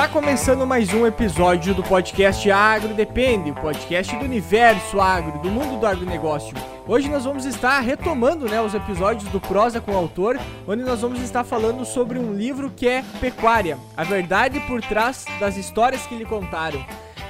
[0.00, 5.50] Está começando mais um episódio do podcast Agro Depende, o podcast do universo agro, do
[5.50, 6.56] mundo do agronegócio.
[6.88, 11.02] Hoje nós vamos estar retomando né, os episódios do Prosa com o Autor, onde nós
[11.02, 16.06] vamos estar falando sobre um livro que é Pecuária, a verdade por trás das histórias
[16.06, 16.82] que lhe contaram.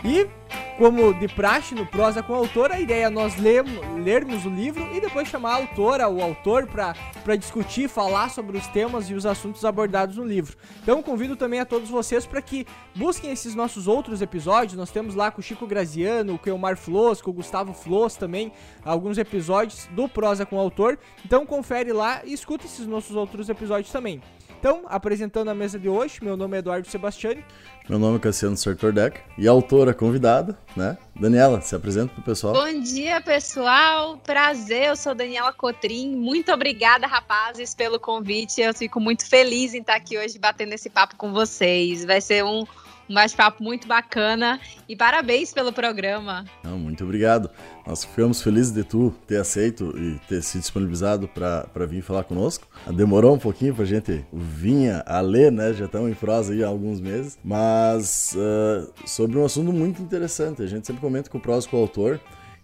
[0.05, 0.29] E
[0.81, 4.49] como de praxe no prosa com o autor, a ideia é nós lermos, lermos o
[4.49, 9.13] livro e depois chamar a autora ou autor para discutir, falar sobre os temas e
[9.13, 10.57] os assuntos abordados no livro.
[10.83, 14.73] Então convido também a todos vocês para que busquem esses nossos outros episódios.
[14.73, 18.17] Nós temos lá com o Chico Graziano, com o Elmar Flos, com o Gustavo Flos
[18.17, 18.51] também,
[18.83, 20.99] alguns episódios do prosa com o autor.
[21.27, 24.23] Então confere lá e escuta esses nossos outros episódios também.
[24.61, 27.43] Então, apresentando a mesa de hoje, meu nome é Eduardo Sebastiani.
[27.89, 30.99] Meu nome é Cassiano Sartordeck e a autora convidada, né?
[31.19, 32.53] Daniela, se apresenta pro pessoal.
[32.53, 34.19] Bom dia, pessoal.
[34.19, 36.15] Prazer, eu sou Daniela Cotrim.
[36.15, 38.61] Muito obrigada, rapazes, pelo convite.
[38.61, 42.05] Eu fico muito feliz em estar aqui hoje batendo esse papo com vocês.
[42.05, 42.67] Vai ser um
[43.11, 46.45] um bate-papo muito bacana e parabéns pelo programa.
[46.63, 47.51] Não, muito obrigado.
[47.85, 52.69] Nós ficamos felizes de tu ter aceito e ter se disponibilizado para vir falar conosco.
[52.87, 55.73] Demorou um pouquinho para a gente vir a ler, né?
[55.73, 60.63] Já estamos em prosa aí há alguns meses, mas uh, sobre um assunto muito interessante.
[60.63, 62.21] A gente sempre comenta com o prosa com o autor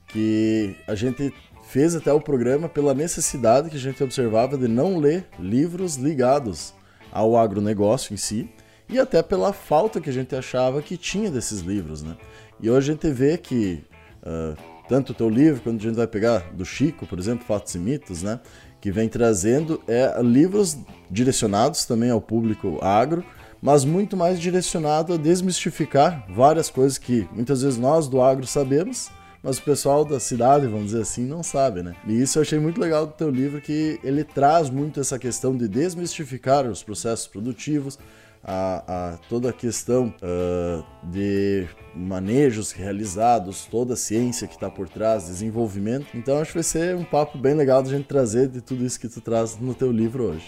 [0.07, 4.97] que a gente fez até o programa pela necessidade que a gente observava de não
[4.97, 6.73] ler livros ligados
[7.11, 8.49] ao agronegócio em si,
[8.89, 12.17] e até pela falta que a gente achava que tinha desses livros, né?
[12.61, 13.83] E hoje a gente vê que
[14.23, 14.57] uh,
[14.89, 17.79] tanto o teu livro, quando a gente vai pegar do Chico, por exemplo, Fatos e
[17.79, 18.41] Mitos, né?
[18.81, 20.79] Que vem trazendo é, livros
[21.11, 23.25] direcionados também ao público agro,
[23.61, 29.11] mas muito mais direcionado a desmistificar várias coisas que muitas vezes nós do agro sabemos,
[29.43, 31.95] mas o pessoal da cidade, vamos dizer assim, não sabe, né?
[32.07, 35.57] E isso eu achei muito legal do teu livro, que ele traz muito essa questão
[35.57, 37.99] de desmistificar os processos produtivos,
[38.49, 44.89] a, a toda a questão uh, de manejos realizados, toda a ciência que está por
[44.89, 46.07] trás, desenvolvimento.
[46.15, 48.85] Então acho que vai ser um papo bem legal de a gente trazer de tudo
[48.85, 50.47] isso que tu traz no teu livro hoje.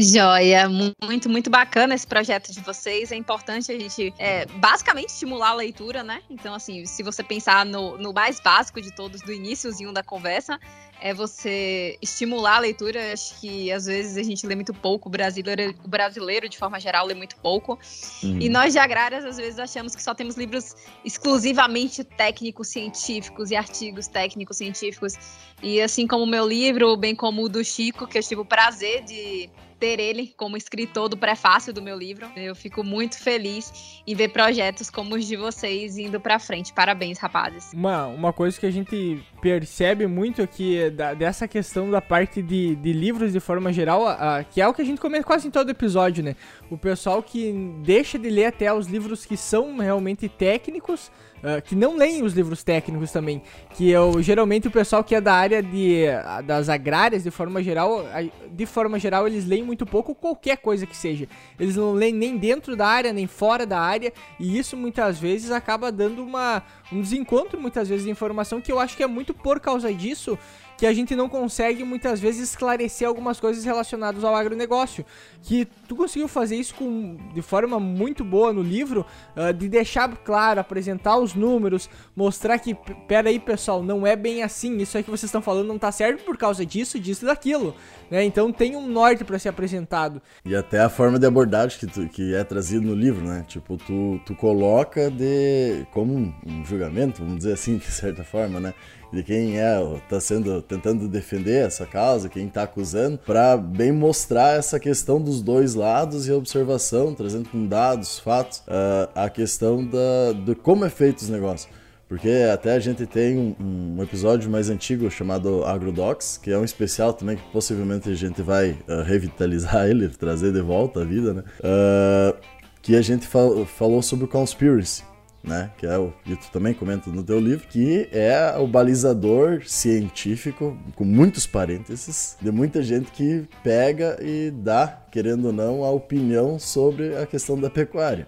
[0.00, 0.66] Joia,
[1.02, 3.12] muito, muito bacana esse projeto de vocês.
[3.12, 6.22] É importante a gente, é, basicamente, estimular a leitura, né?
[6.30, 10.58] Então, assim, se você pensar no, no mais básico de todos, do iníciozinho da conversa,
[11.02, 13.12] é você estimular a leitura.
[13.12, 16.80] Acho que às vezes a gente lê muito pouco, o brasileiro, o brasileiro de forma
[16.80, 17.78] geral lê muito pouco.
[18.22, 18.38] Uhum.
[18.40, 20.74] E nós de agrárias às vezes achamos que só temos livros
[21.04, 25.14] exclusivamente técnicos, científicos e artigos técnicos, científicos.
[25.62, 28.46] E assim como o meu livro, bem como o do Chico, que eu tive o
[28.46, 29.50] prazer de
[29.80, 32.30] ter ele como escritor do prefácio do meu livro.
[32.36, 36.72] Eu fico muito feliz em ver projetos como os de vocês indo para frente.
[36.72, 37.72] Parabéns, rapazes.
[37.72, 42.42] Uma, uma coisa que a gente percebe muito aqui é da, dessa questão da parte
[42.42, 45.48] de, de livros de forma geral, a, que é o que a gente comenta quase
[45.48, 46.36] em todo episódio, né?
[46.70, 47.52] O pessoal que
[47.82, 52.34] deixa de ler até os livros que são realmente técnicos Uh, que não leem os
[52.34, 53.42] livros técnicos também.
[53.74, 56.04] Que eu, geralmente o pessoal que é da área de,
[56.44, 58.04] das agrárias, de forma geral,
[58.50, 61.26] de forma geral, eles leem muito pouco qualquer coisa que seja.
[61.58, 65.50] Eles não leem nem dentro da área, nem fora da área, e isso muitas vezes
[65.50, 66.62] acaba dando uma,
[66.92, 70.38] um desencontro, muitas vezes, de informação, que eu acho que é muito por causa disso
[70.80, 75.04] que a gente não consegue muitas vezes esclarecer algumas coisas relacionadas ao agronegócio.
[75.42, 79.04] Que tu conseguiu fazer isso com, de forma muito boa no livro,
[79.36, 82.74] uh, de deixar claro, apresentar os números, mostrar que,
[83.06, 85.92] pera aí pessoal, não é bem assim, isso aí que vocês estão falando não tá
[85.92, 87.74] certo por causa disso, disso e daquilo.
[88.10, 88.24] Né?
[88.24, 90.22] Então tem um norte para ser apresentado.
[90.46, 93.44] E até a forma de abordagem que, tu, que é trazido no livro, né?
[93.46, 96.14] Tipo, tu, tu coloca de como
[96.46, 98.72] um julgamento, vamos dizer assim, de certa forma, né?
[99.12, 104.56] De quem é tá sendo tentando defender essa causa, quem está acusando, para bem mostrar
[104.56, 109.84] essa questão dos dois lados e a observação, trazendo com dados, fatos, uh, a questão
[109.84, 111.68] da, de como é feito os negócios.
[112.08, 116.64] Porque até a gente tem um, um, episódio mais antigo chamado AgroDocs, que é um
[116.64, 121.34] especial também que possivelmente a gente vai uh, revitalizar ele, trazer de volta à vida,
[121.34, 121.44] né?
[121.60, 122.36] Uh,
[122.82, 125.04] que a gente fal falou sobre o Conspiracy
[125.42, 125.70] né?
[125.78, 130.76] Que é o que tu também comenta no teu livro, que é o balizador científico,
[130.94, 136.58] com muitos parênteses, de muita gente que pega e dá, querendo ou não, a opinião
[136.58, 138.26] sobre a questão da pecuária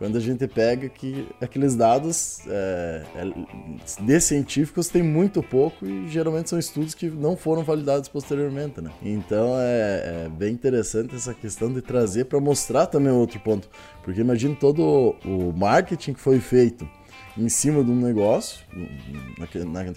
[0.00, 6.08] quando a gente pega que aqueles dados é, é, de científicos tem muito pouco e
[6.08, 8.90] geralmente são estudos que não foram validados posteriormente, né?
[9.02, 13.68] Então é, é bem interessante essa questão de trazer para mostrar também outro ponto,
[14.02, 16.88] porque imagina todo o marketing que foi feito
[17.36, 18.64] em cima de um negócio,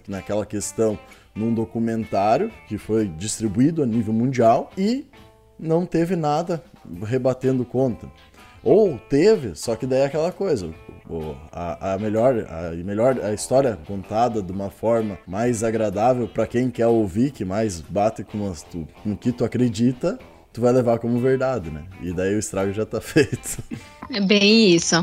[0.06, 1.00] naquela questão,
[1.34, 5.08] num documentário que foi distribuído a nível mundial e
[5.58, 6.62] não teve nada
[7.06, 8.12] rebatendo conta.
[8.63, 10.74] Ou teve, só que daí é aquela coisa.
[11.51, 16.71] A, a, melhor, a melhor a história contada de uma forma mais agradável para quem
[16.71, 20.18] quer ouvir, que mais bate com, as, tu, com o que tu acredita,
[20.54, 21.83] tu vai levar como verdade, né?
[22.01, 23.62] E daí o estrago já tá feito.
[24.10, 24.95] É bem isso.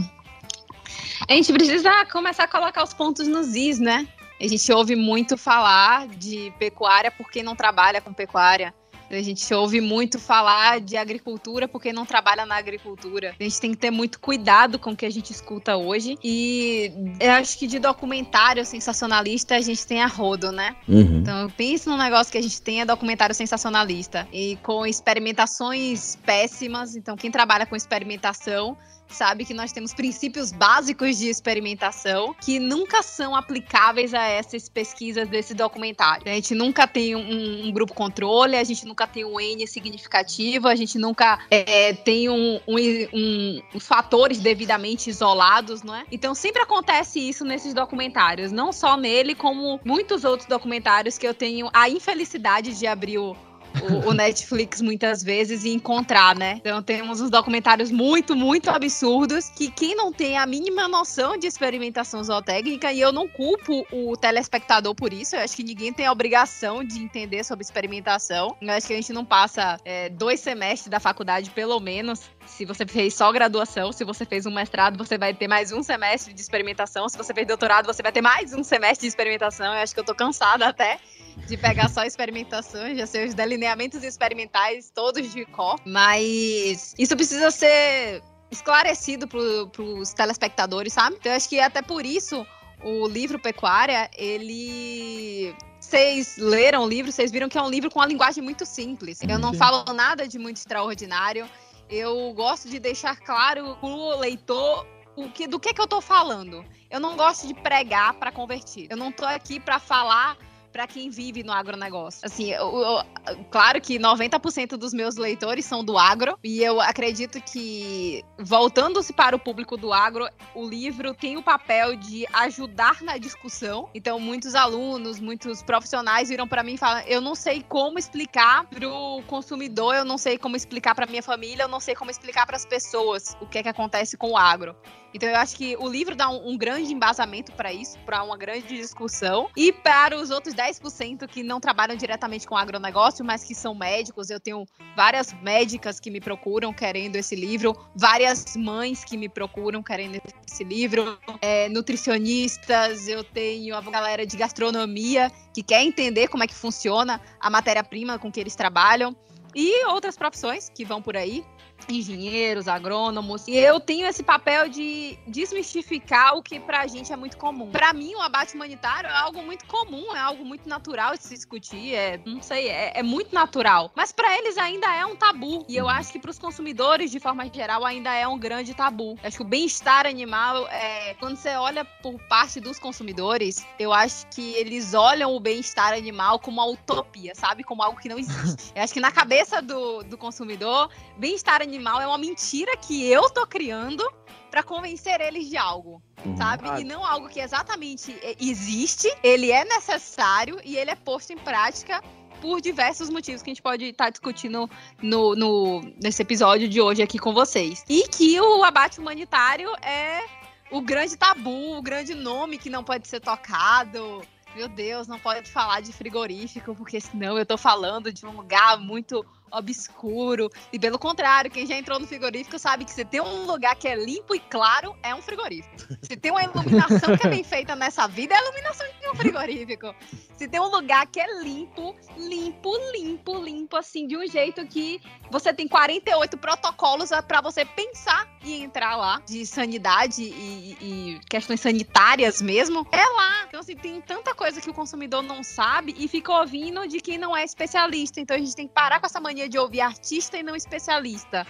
[1.28, 4.08] A gente precisa começar a colocar os pontos nos is, né?
[4.40, 8.72] A gente ouve muito falar de pecuária por quem não trabalha com pecuária.
[9.10, 13.34] A gente ouve muito falar de agricultura porque não trabalha na agricultura.
[13.38, 16.16] A gente tem que ter muito cuidado com o que a gente escuta hoje.
[16.22, 20.76] E eu acho que de documentário sensacionalista a gente tem a rodo, né?
[20.88, 21.20] Uhum.
[21.20, 24.28] Então pense num negócio que a gente tem é documentário sensacionalista.
[24.32, 26.96] E com experimentações péssimas.
[26.96, 28.76] Então, quem trabalha com experimentação
[29.14, 35.28] sabe que nós temos princípios básicos de experimentação que nunca são aplicáveis a essas pesquisas
[35.28, 36.24] desse documentário.
[36.26, 40.68] A gente nunca tem um, um grupo controle, a gente nunca tem um N significativo,
[40.68, 46.04] a gente nunca é, tem um, um, um, fatores devidamente isolados, não é?
[46.10, 51.34] Então sempre acontece isso nesses documentários, não só nele, como muitos outros documentários que eu
[51.34, 53.36] tenho a infelicidade de abrir o
[53.82, 56.56] o, o, Netflix muitas vezes e encontrar, né?
[56.56, 61.46] Então temos uns documentários muito, muito absurdos que quem não tem a mínima noção de
[61.46, 66.06] experimentação zootécnica, e eu não culpo o telespectador por isso, eu acho que ninguém tem
[66.06, 68.56] a obrigação de entender sobre experimentação.
[68.60, 72.64] Eu acho que a gente não passa é, dois semestres da faculdade, pelo menos, se
[72.64, 76.34] você fez só graduação, se você fez um mestrado, você vai ter mais um semestre
[76.34, 77.08] de experimentação.
[77.08, 79.66] Se você fez doutorado, você vai ter mais um semestre de experimentação.
[79.66, 80.98] Eu acho que eu tô cansada até
[81.46, 85.80] de pegar só experimentações, já sei os delineamentos experimentais todos de cor.
[85.86, 89.38] Mas isso precisa ser esclarecido para
[89.82, 91.16] os telespectadores, sabe?
[91.18, 92.44] Então eu acho que é até por isso
[92.82, 97.98] o livro Pecuária, ele vocês leram o livro, vocês viram que é um livro com
[97.98, 99.18] uma linguagem muito simples.
[99.26, 101.48] Eu não falo nada de muito extraordinário.
[101.90, 106.00] Eu gosto de deixar claro para o leitor o que, do que, que eu tô
[106.00, 106.64] falando.
[106.88, 108.86] Eu não gosto de pregar para convertir.
[108.88, 110.38] Eu não tô aqui para falar
[110.72, 112.20] para quem vive no agronegócio.
[112.24, 117.40] Assim, eu, eu, claro que 90% dos meus leitores são do agro, e eu acredito
[117.40, 123.18] que, voltando-se para o público do agro, o livro tem o papel de ajudar na
[123.18, 123.88] discussão.
[123.94, 128.64] Então, muitos alunos, muitos profissionais viram para mim e falam: eu não sei como explicar
[128.66, 132.10] para o consumidor, eu não sei como explicar para minha família, eu não sei como
[132.10, 134.74] explicar para as pessoas o que é que acontece com o agro.
[135.12, 138.36] Então eu acho que o livro dá um, um grande embasamento para isso, para uma
[138.36, 139.48] grande discussão.
[139.56, 144.30] E para os outros 10% que não trabalham diretamente com agronegócio, mas que são médicos,
[144.30, 144.64] eu tenho
[144.96, 150.64] várias médicas que me procuram querendo esse livro, várias mães que me procuram querendo esse
[150.64, 156.54] livro, é, nutricionistas, eu tenho a galera de gastronomia que quer entender como é que
[156.54, 159.16] funciona a matéria-prima com que eles trabalham.
[159.54, 161.44] E outras profissões que vão por aí,
[161.88, 163.46] engenheiros, agrônomos.
[163.48, 167.70] E eu tenho esse papel de desmistificar o que pra gente é muito comum.
[167.70, 171.34] Para mim, o abate humanitário é algo muito comum, é algo muito natural de se
[171.34, 173.90] discutir, é, não sei, é, é muito natural.
[173.94, 175.64] Mas para eles ainda é um tabu.
[175.68, 179.16] E eu acho que para os consumidores, de forma geral, ainda é um grande tabu.
[179.22, 183.92] Eu acho que o bem-estar animal, é, quando você olha por parte dos consumidores, eu
[183.92, 187.64] acho que eles olham o bem-estar animal como uma utopia, sabe?
[187.64, 188.72] Como algo que não existe.
[188.74, 193.06] Eu acho que na cabeça do, do consumidor, bem-estar animal animal é uma mentira que
[193.06, 194.04] eu tô criando
[194.50, 196.36] para convencer eles de algo, uhum.
[196.36, 196.68] sabe?
[196.68, 196.80] Ah.
[196.80, 202.02] E não algo que exatamente existe, ele é necessário e ele é posto em prática
[202.40, 204.68] por diversos motivos que a gente pode estar tá discutindo
[205.00, 207.84] no, no, nesse episódio de hoje aqui com vocês.
[207.88, 210.24] E que o abate humanitário é
[210.70, 214.22] o grande tabu, o grande nome que não pode ser tocado.
[214.56, 218.80] Meu Deus, não pode falar de frigorífico, porque senão eu tô falando de um lugar
[218.80, 220.50] muito obscuro.
[220.72, 223.88] E pelo contrário, quem já entrou no frigorífico sabe que se tem um lugar que
[223.88, 225.76] é limpo e claro, é um frigorífico.
[226.02, 229.14] Se tem uma iluminação que é bem feita nessa vida, é a iluminação de um
[229.14, 229.94] frigorífico.
[230.36, 235.00] Se tem um lugar que é limpo, limpo, limpo, limpo, assim, de um jeito que
[235.30, 241.60] você tem 48 protocolos para você pensar e entrar lá, de sanidade e, e questões
[241.60, 243.44] sanitárias mesmo, é lá.
[243.46, 247.18] Então, assim, tem tanta coisa que o consumidor não sabe e fica ouvindo de quem
[247.18, 248.20] não é especialista.
[248.20, 251.46] Então, a gente tem que parar com essa mania de ouvir artista e não especialista.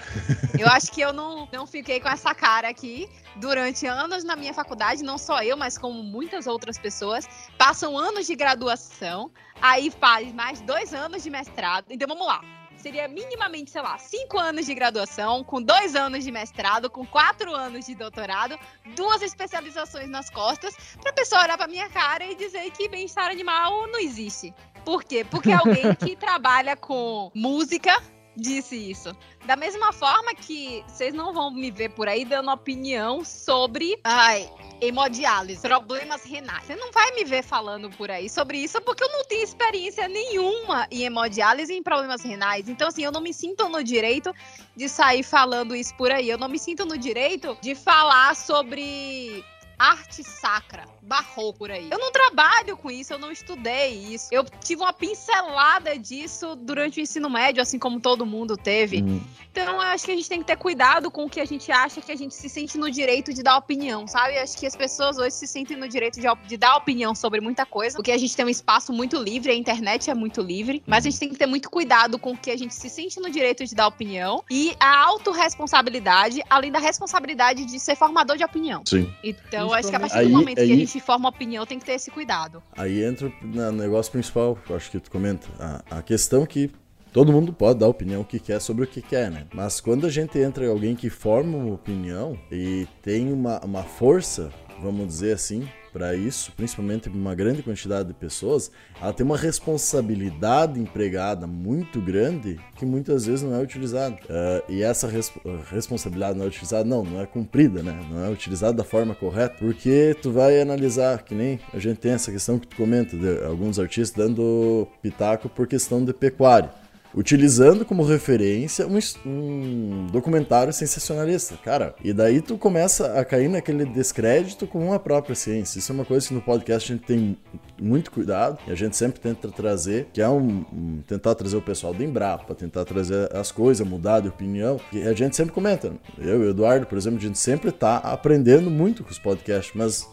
[0.58, 4.52] Eu acho que eu não, não fiquei com essa cara aqui durante anos na minha
[4.52, 9.30] faculdade, não só eu, mas como muitas outras pessoas, passam anos de graduação,
[9.60, 11.86] aí faz mais dois anos de mestrado.
[11.90, 12.40] Então vamos lá.
[12.76, 17.54] Seria minimamente, sei lá, cinco anos de graduação, com dois anos de mestrado, com quatro
[17.54, 18.58] anos de doutorado,
[18.96, 23.86] duas especializações nas costas, pra pessoa olhar pra minha cara e dizer que bem-estar animal
[23.88, 24.54] não existe.
[24.84, 25.24] Por quê?
[25.24, 28.00] Porque alguém que trabalha com música
[28.36, 29.14] disse isso.
[29.46, 34.50] Da mesma forma que vocês não vão me ver por aí dando opinião sobre ai,
[34.80, 36.64] hemodiálise, problemas renais.
[36.64, 40.08] Você não vai me ver falando por aí sobre isso porque eu não tenho experiência
[40.08, 42.68] nenhuma em hemodiálise e em problemas renais.
[42.68, 44.34] Então, assim, eu não me sinto no direito
[44.76, 46.28] de sair falando isso por aí.
[46.28, 49.44] Eu não me sinto no direito de falar sobre
[49.80, 51.88] arte sacra, barroco por aí.
[51.90, 54.28] Eu não trabalho com isso, eu não estudei isso.
[54.30, 59.00] Eu tive uma pincelada disso durante o ensino médio, assim como todo mundo teve.
[59.00, 59.22] Uhum.
[59.50, 61.70] Então, eu acho que a gente tem que ter cuidado com o que a gente
[61.72, 64.36] acha que a gente se sente no direito de dar opinião, sabe?
[64.36, 67.40] Eu acho que as pessoas hoje se sentem no direito de, de dar opinião sobre
[67.40, 70.82] muita coisa, porque a gente tem um espaço muito livre, a internet é muito livre,
[70.86, 73.18] mas a gente tem que ter muito cuidado com o que a gente se sente
[73.20, 78.44] no direito de dar opinião e a autorresponsabilidade, além da responsabilidade de ser formador de
[78.44, 78.82] opinião.
[78.86, 79.12] Sim.
[79.22, 81.66] Então, eu acho que a partir aí, do momento aí, que a gente forma opinião,
[81.66, 82.62] tem que ter esse cuidado.
[82.76, 85.48] Aí entra no negócio principal, eu acho que tu comenta.
[85.58, 86.70] A, a questão que
[87.12, 89.46] todo mundo pode dar opinião o que quer sobre o que quer, né?
[89.52, 93.82] Mas quando a gente entra em alguém que forma uma opinião e tem uma, uma
[93.82, 94.50] força,
[94.80, 100.78] vamos dizer assim, para isso, principalmente uma grande quantidade de pessoas, ela tem uma responsabilidade
[100.78, 104.14] empregada muito grande que muitas vezes não é utilizada.
[104.14, 105.32] Uh, e essa res
[105.70, 107.98] responsabilidade não é utilizada, não, não é cumprida, né?
[108.10, 112.12] Não é utilizada da forma correta, porque tu vai analisar, que nem a gente tem
[112.12, 116.70] essa questão que tu comenta, de alguns artistas dando pitaco por questão de pecuária
[117.14, 121.94] utilizando como referência um, um, documentário sensacionalista, cara.
[122.02, 125.78] E daí tu começa a cair naquele descrédito com a própria ciência.
[125.78, 127.36] Isso é uma coisa que no podcast a gente tem
[127.80, 131.62] muito cuidado e a gente sempre tenta trazer, que é um, um tentar trazer o
[131.62, 134.80] pessoal do Embrapa, tentar trazer as coisas, mudar de opinião.
[134.92, 137.96] E a gente sempre comenta, eu e o Eduardo, por exemplo, a gente sempre tá
[137.96, 140.08] aprendendo muito com os podcasts, mas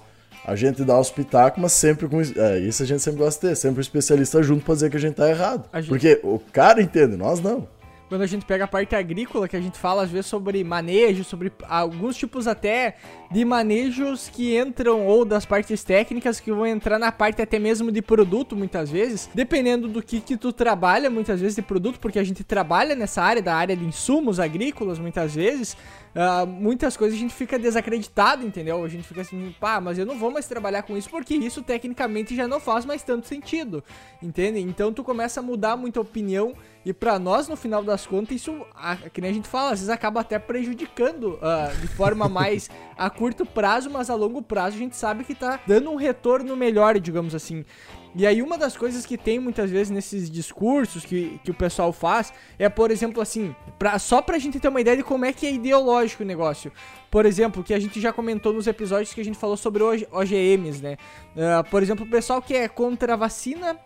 [0.47, 2.21] a gente dá os pitacos, mas sempre com.
[2.21, 4.95] É, isso a gente sempre gosta de ter, sempre um especialista junto pra dizer que
[4.95, 5.69] a gente tá errado.
[5.75, 5.89] Gente...
[5.89, 7.67] Porque o cara entende, nós não
[8.07, 11.23] quando a gente pega a parte agrícola, que a gente fala às vezes sobre manejo,
[11.23, 12.95] sobre alguns tipos até
[13.29, 17.91] de manejos que entram, ou das partes técnicas que vão entrar na parte até mesmo
[17.91, 22.19] de produto, muitas vezes, dependendo do que, que tu trabalha, muitas vezes de produto, porque
[22.19, 25.75] a gente trabalha nessa área, da área de insumos agrícolas, muitas vezes,
[26.17, 28.83] Uh, muitas coisas a gente fica desacreditado, entendeu?
[28.83, 31.61] A gente fica assim, pá, mas eu não vou mais trabalhar com isso porque isso
[31.61, 33.83] tecnicamente já não faz mais tanto sentido,
[34.19, 34.59] entende?
[34.59, 38.65] Então tu começa a mudar muita opinião e para nós, no final das contas, isso,
[38.73, 42.67] a, que nem a gente fala, às vezes acaba até prejudicando uh, de forma mais
[42.97, 46.55] a curto prazo, mas a longo prazo a gente sabe que tá dando um retorno
[46.55, 47.63] melhor, digamos assim.
[48.15, 51.93] E aí uma das coisas que tem muitas vezes nesses discursos que, que o pessoal
[51.93, 55.33] faz é, por exemplo, assim, pra, só pra gente ter uma ideia de como é
[55.33, 56.71] que é ideológico o negócio.
[57.09, 60.81] Por exemplo, que a gente já comentou nos episódios que a gente falou sobre OGMs,
[60.81, 60.97] né?
[61.35, 63.77] Uh, por exemplo, o pessoal que é contra a vacina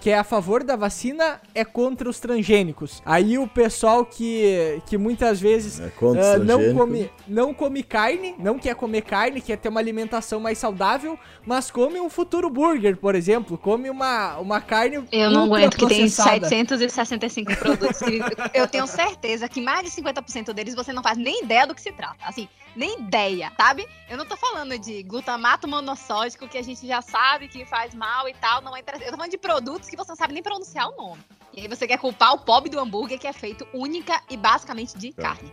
[0.00, 3.02] que é a favor da vacina é contra os transgênicos.
[3.04, 8.58] Aí o pessoal que, que muitas vezes é uh, não, come, não come carne, não
[8.58, 13.14] quer comer carne, quer ter uma alimentação mais saudável, mas come um futuro burger, por
[13.14, 18.00] exemplo, come uma, uma carne Eu não aguento, que tem 765 produtos.
[18.54, 21.80] eu tenho certeza que mais de 50% deles você não faz nem ideia do que
[21.80, 22.16] se trata.
[22.22, 23.86] Assim, nem ideia, sabe?
[24.08, 28.28] Eu não tô falando de glutamato monossódico, que a gente já sabe que faz mal
[28.28, 29.06] e tal, não é interessante.
[29.06, 31.22] Eu tô falando de produtos produtos que você não sabe nem pronunciar o nome.
[31.52, 34.96] E aí você quer culpar o pobre do hambúrguer que é feito única e basicamente
[34.96, 35.12] de é.
[35.12, 35.52] carne.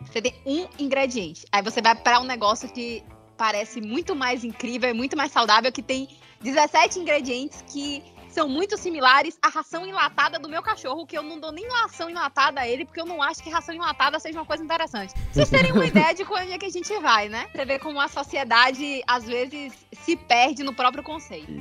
[0.00, 1.44] Você tem um ingrediente.
[1.52, 3.04] Aí você vai para um negócio que
[3.36, 6.08] parece muito mais incrível e muito mais saudável, que tem
[6.40, 11.38] 17 ingredientes que são muito similares à ração enlatada do meu cachorro, que eu não
[11.38, 14.46] dou nem ração enlatada a ele, porque eu não acho que ração enlatada seja uma
[14.46, 15.12] coisa interessante.
[15.32, 17.48] Vocês terem uma ideia de onde é que a gente vai, né?
[17.52, 21.52] Você vê como a sociedade, às vezes, se perde no próprio conceito.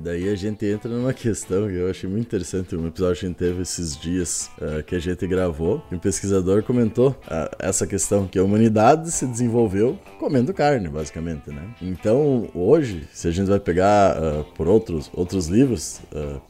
[0.00, 3.28] Daí a gente entra numa questão que eu achei muito interessante, um episódio que a
[3.28, 8.24] gente teve esses dias uh, que a gente gravou, um pesquisador comentou uh, essa questão
[8.26, 11.62] que a humanidade se desenvolveu comendo carne, basicamente, né?
[11.82, 16.00] Então, hoje, se a gente vai pegar uh, por outros, outros livros,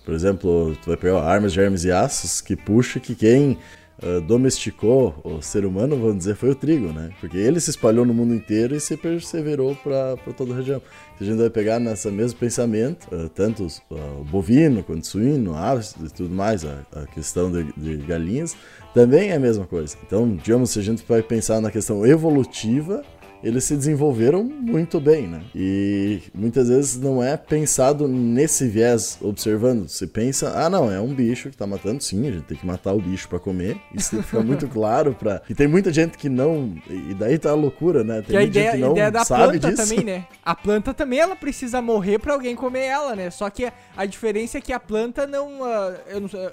[0.05, 3.59] por exemplo, tu vai pegar Armas, Germes e Aços, que puxa que quem
[4.03, 7.11] uh, domesticou o ser humano, vamos dizer, foi o trigo, né?
[7.21, 10.81] Porque ele se espalhou no mundo inteiro e se perseverou para toda a região.
[11.17, 15.55] Se a gente vai pegar nesse mesmo pensamento, uh, tanto uh, o bovino quanto suíno,
[15.55, 18.57] aves e tudo mais, a, a questão de, de galinhas,
[18.95, 19.97] também é a mesma coisa.
[20.07, 23.05] Então, digamos, se a gente vai pensar na questão evolutiva,
[23.43, 25.43] eles se desenvolveram muito bem, né?
[25.55, 29.89] E muitas vezes não é pensado nesse viés observando.
[29.89, 32.67] Você pensa, ah, não, é um bicho que tá matando, sim, a gente tem que
[32.67, 33.77] matar o bicho para comer.
[33.95, 35.43] Isso tem que ficar muito claro para.
[35.49, 36.75] E tem muita gente que não.
[36.89, 38.17] E daí tá a loucura, né?
[38.23, 39.89] Tem que a ideia, que não ideia da sabe planta disso.
[39.89, 40.27] também, né?
[40.45, 43.31] A planta também ela precisa morrer para alguém comer ela, né?
[43.31, 45.63] Só que a diferença é que a planta não.
[45.63, 46.49] Uh, eu não sei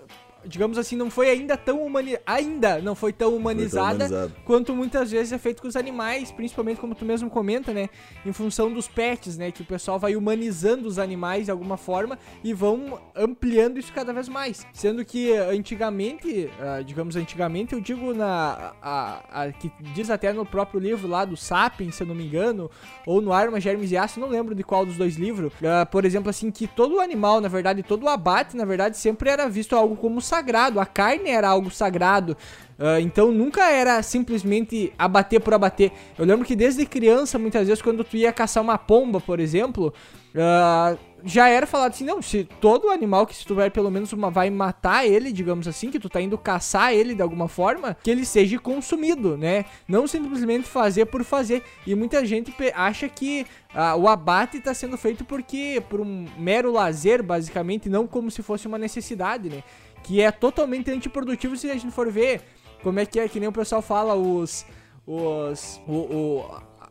[0.47, 2.23] digamos assim, não foi ainda tão humanizada.
[2.25, 4.33] Ainda não foi tão humanizada humanizado.
[4.45, 7.89] quanto muitas vezes é feito com os animais, principalmente como tu mesmo comenta, né?
[8.25, 9.51] Em função dos pets, né?
[9.51, 14.13] Que o pessoal vai humanizando os animais de alguma forma e vão ampliando isso cada
[14.13, 14.65] vez mais.
[14.73, 18.73] Sendo que antigamente, ah, digamos antigamente, eu digo na.
[18.81, 22.25] A, a- que diz até no próprio livro lá do Sapiens, se eu não me
[22.25, 22.69] engano,
[23.05, 25.51] ou no Arma, Germes e Aço, não lembro de qual dos dois livros.
[25.63, 29.47] ah, por exemplo, assim, que todo animal, na verdade, todo abate, na verdade, sempre era
[29.49, 30.79] visto algo como sagrado.
[30.79, 32.35] A carne era algo sagrado.
[32.77, 35.91] Ah, então nunca era simplesmente abater por abater.
[36.17, 39.93] Eu lembro que desde criança, muitas vezes, quando tu ia caçar uma pomba, por exemplo,
[40.35, 44.29] ah, já era falado assim, não, se todo animal que se tu pelo menos uma
[44.29, 48.11] vai matar ele, digamos assim, que tu tá indo caçar ele de alguma forma, que
[48.11, 49.65] ele seja consumido, né?
[49.87, 51.63] Não simplesmente fazer por fazer.
[51.87, 56.71] E muita gente acha que ah, o abate tá sendo feito porque por um mero
[56.71, 59.63] lazer, basicamente, não como se fosse uma necessidade, né?
[60.05, 62.41] Que é totalmente antiprodutivo se a gente for ver
[62.83, 64.65] como é que é, que nem o pessoal fala, os.
[65.05, 65.81] Os.
[65.87, 65.93] O.
[65.93, 66.45] o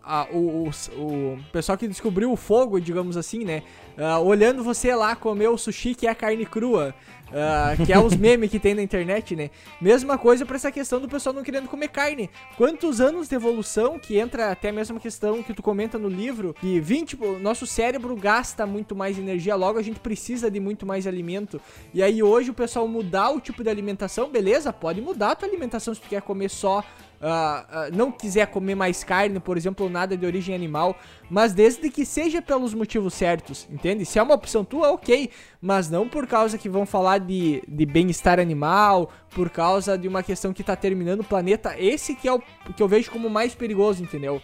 [0.06, 3.62] a- o, os- o pessoal que descobriu o fogo, digamos assim, né?
[3.97, 6.94] Ah, olhando você lá comer o sushi que é carne crua,
[7.37, 9.50] ah, que é os memes que tem na internet, né?
[9.81, 12.31] Mesma coisa pra essa questão do pessoal não querendo comer carne.
[12.57, 16.55] Quantos anos de evolução, que entra até a mesma questão que tu comenta no livro,
[16.55, 20.87] que 20, o nosso cérebro gasta muito mais energia, logo a gente precisa de muito
[20.87, 21.61] mais alimento.
[21.93, 24.73] E aí hoje o pessoal mudar o tipo de alimentação, beleza?
[24.73, 26.85] Pode mudar a tua alimentação se tu quer comer só
[27.26, 30.97] ah, não quiser comer mais carne, por exemplo, nada de origem animal,
[31.31, 34.04] mas desde que seja pelos motivos certos, entende?
[34.04, 37.87] Se é uma opção tua, ok, mas não por causa que vão falar de, de
[37.87, 42.33] bem-estar animal, por causa de uma questão que tá terminando o planeta, esse que é
[42.33, 42.40] o
[42.76, 44.40] que eu vejo como mais perigoso, entendeu?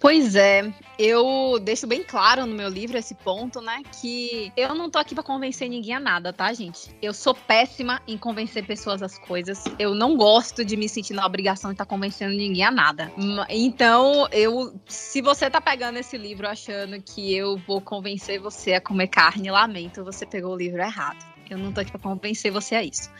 [0.00, 3.82] Pois é, eu deixo bem claro no meu livro esse ponto, né?
[4.00, 6.88] Que eu não tô aqui pra convencer ninguém a nada, tá, gente?
[7.02, 9.62] Eu sou péssima em convencer pessoas às coisas.
[9.78, 13.12] Eu não gosto de me sentir na obrigação de estar convencendo ninguém a nada.
[13.50, 14.74] Então, eu.
[14.88, 19.50] Se você tá pegando esse livro achando que eu vou convencer você a comer carne,
[19.50, 21.22] lamento, você pegou o livro errado.
[21.50, 23.10] Eu não tô aqui pra convencer você a isso.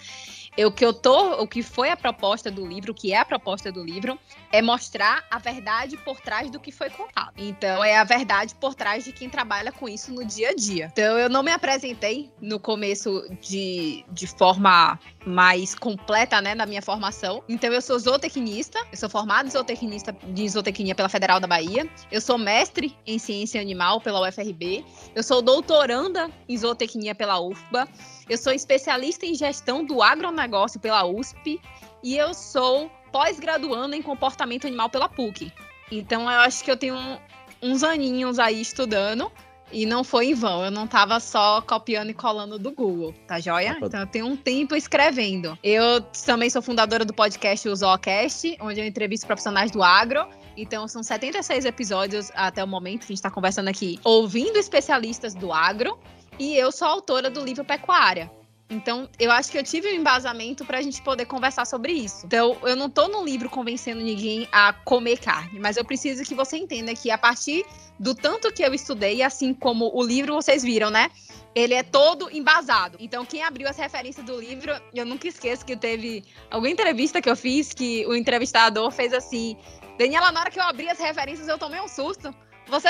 [0.66, 3.24] O que eu tô, o que foi a proposta do livro, o que é a
[3.24, 4.18] proposta do livro,
[4.52, 7.32] é mostrar a verdade por trás do que foi contado.
[7.36, 10.88] Então, é a verdade por trás de quem trabalha com isso no dia a dia.
[10.92, 16.82] Então, eu não me apresentei no começo de, de forma mais completa, né, na minha
[16.82, 17.42] formação.
[17.48, 21.88] Então, eu sou zootecnista, eu sou formada zootecnista de zootecnia pela Federal da Bahia.
[22.10, 24.84] Eu sou mestre em ciência animal pela UFRB.
[25.14, 27.88] Eu sou doutoranda em zootecnia pela UFBA.
[28.30, 31.60] Eu sou especialista em gestão do agronegócio pela USP.
[32.02, 35.52] E eu sou pós-graduando em comportamento animal pela PUC.
[35.90, 37.18] Então eu acho que eu tenho um-
[37.60, 39.30] uns aninhos aí estudando
[39.72, 40.64] e não foi em vão.
[40.64, 43.72] Eu não tava só copiando e colando do Google, tá joia?
[43.76, 43.86] Opa.
[43.86, 45.58] Então eu tenho um tempo escrevendo.
[45.62, 50.26] Eu também sou fundadora do podcast O Zoocast, onde eu entrevisto profissionais do agro.
[50.56, 55.34] Então são 76 episódios até o momento que a gente tá conversando aqui, ouvindo especialistas
[55.34, 55.98] do agro.
[56.40, 58.32] E eu sou autora do livro Pecuária.
[58.70, 62.24] Então, eu acho que eu tive um embasamento pra gente poder conversar sobre isso.
[62.24, 66.34] Então, eu não tô no livro convencendo ninguém a comer carne, mas eu preciso que
[66.34, 67.62] você entenda que a partir
[67.98, 71.10] do tanto que eu estudei, assim como o livro vocês viram, né?
[71.54, 72.96] Ele é todo embasado.
[72.98, 77.28] Então, quem abriu as referências do livro, eu nunca esqueço que teve alguma entrevista que
[77.28, 79.58] eu fiz que o entrevistador fez assim:
[79.98, 82.34] Daniela, na hora que eu abri as referências, eu tomei um susto.
[82.66, 82.88] Você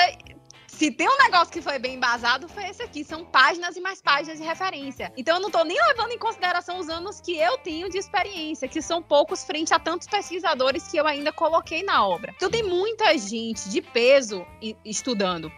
[0.81, 3.03] se tem um negócio que foi bem embasado, foi esse aqui.
[3.03, 5.13] São páginas e mais páginas de referência.
[5.15, 8.67] Então eu não tô nem levando em consideração os anos que eu tenho de experiência,
[8.67, 12.33] que são poucos frente a tantos pesquisadores que eu ainda coloquei na obra.
[12.35, 14.43] Então tem muita gente de peso
[14.83, 15.51] estudando.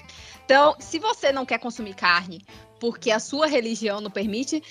[0.43, 2.45] Então, se você não quer consumir carne
[2.77, 4.61] porque a sua religião não permite,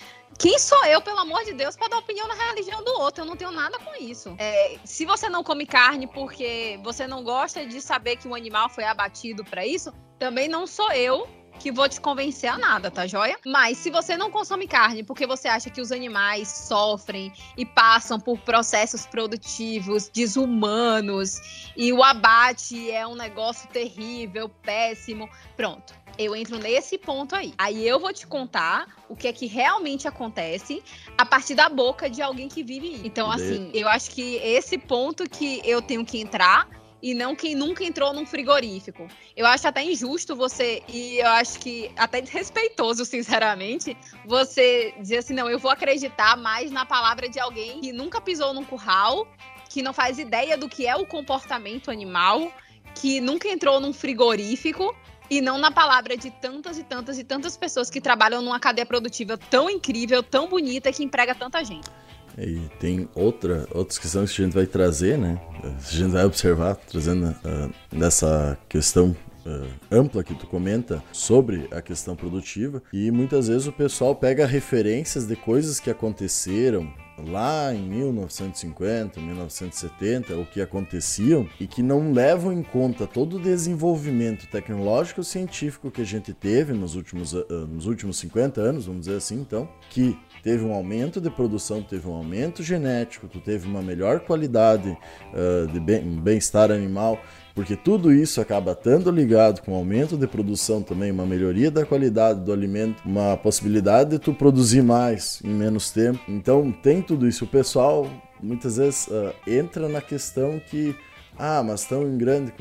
[0.43, 3.23] quem sou eu, pelo amor de Deus, para dar opinião na religião do outro?
[3.23, 4.35] Eu não tenho nada com isso.
[4.39, 8.69] É, se você não come carne porque você não gosta de saber que um animal
[8.69, 11.29] foi abatido para isso, também não sou eu
[11.61, 13.39] que vou te convencer a nada, tá joia?
[13.47, 18.19] Mas se você não consome carne porque você acha que os animais sofrem e passam
[18.19, 21.41] por processos produtivos desumanos
[21.77, 26.02] e o abate é um negócio terrível, péssimo, pronto.
[26.19, 27.55] Eu entro nesse ponto aí.
[27.57, 30.83] Aí eu vou te contar o que é que realmente acontece
[31.17, 33.07] a partir da boca de alguém que vive isso.
[33.07, 36.69] Então, assim, eu acho que esse ponto que eu tenho que entrar
[37.03, 39.09] e não quem nunca entrou num frigorífico.
[39.37, 45.35] Eu acho até injusto você, e eu acho que até desrespeitoso, sinceramente, você dizer assim:
[45.35, 49.27] não, eu vou acreditar mais na palavra de alguém que nunca pisou num curral,
[49.69, 52.53] que não faz ideia do que é o comportamento animal,
[52.95, 54.95] que nunca entrou num frigorífico.
[55.31, 58.85] E não na palavra de tantas e tantas e tantas pessoas que trabalham numa cadeia
[58.85, 61.89] produtiva tão incrível, tão bonita, que emprega tanta gente.
[62.37, 65.41] E tem outra, outras questões que a gente vai trazer, né?
[65.63, 71.83] A gente vai observar, trazendo uh, nessa questão uh, ampla que tu comenta sobre a
[71.83, 72.83] questão produtiva.
[72.93, 80.37] E muitas vezes o pessoal pega referências de coisas que aconteceram lá em 1950, 1970,
[80.37, 86.03] o que aconteciam e que não levam em conta todo o desenvolvimento tecnológico científico que
[86.03, 90.19] a gente teve nos últimos, uh, nos últimos 50 anos, vamos dizer assim, então, que
[90.43, 95.67] teve um aumento de produção, teve um aumento genético, tu teve uma melhor qualidade uh,
[95.71, 97.21] de bem-estar animal,
[97.55, 102.41] porque tudo isso acaba estando ligado com aumento de produção também, uma melhoria da qualidade
[102.41, 106.21] do alimento, uma possibilidade de tu produzir mais em menos tempo.
[106.29, 107.45] Então tem tudo isso.
[107.45, 108.09] O pessoal
[108.43, 110.97] muitas vezes uh, entra na questão que,
[111.39, 112.53] ah, mas tão em grande,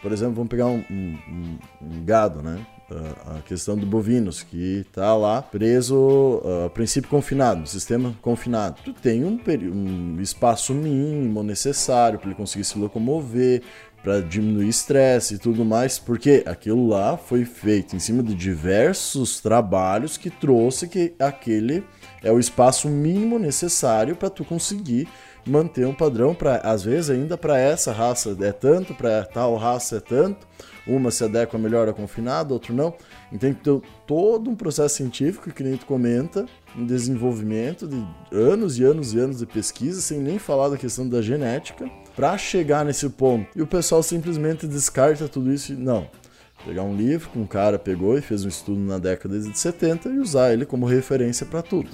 [0.00, 2.64] por exemplo, vamos pegar um, um, um gado, né?
[3.36, 8.80] a questão do bovinos, que está lá preso, a princípio confinado, sistema confinado.
[8.82, 9.38] Tu tem um,
[9.74, 13.62] um espaço mínimo necessário para ele conseguir se locomover,
[14.08, 19.38] para diminuir estresse e tudo mais, porque aquilo lá foi feito em cima de diversos
[19.38, 21.84] trabalhos que trouxe que aquele
[22.22, 25.06] é o espaço mínimo necessário para tu conseguir
[25.46, 29.96] manter um padrão para às vezes ainda para essa raça é tanto, para tal raça
[29.96, 30.46] é tanto,
[30.86, 32.94] uma se adequa melhor a confinado, outro não.
[33.30, 38.84] Então tem todo um processo científico que nem tu comenta, um desenvolvimento de anos e
[38.84, 41.84] anos e anos de pesquisa, sem nem falar da questão da genética
[42.18, 43.46] para chegar nesse ponto.
[43.54, 46.10] E o pessoal simplesmente descarta tudo isso e não.
[46.66, 50.08] Pegar um livro que um cara pegou e fez um estudo na década de 70
[50.08, 51.88] e usar ele como referência para tudo.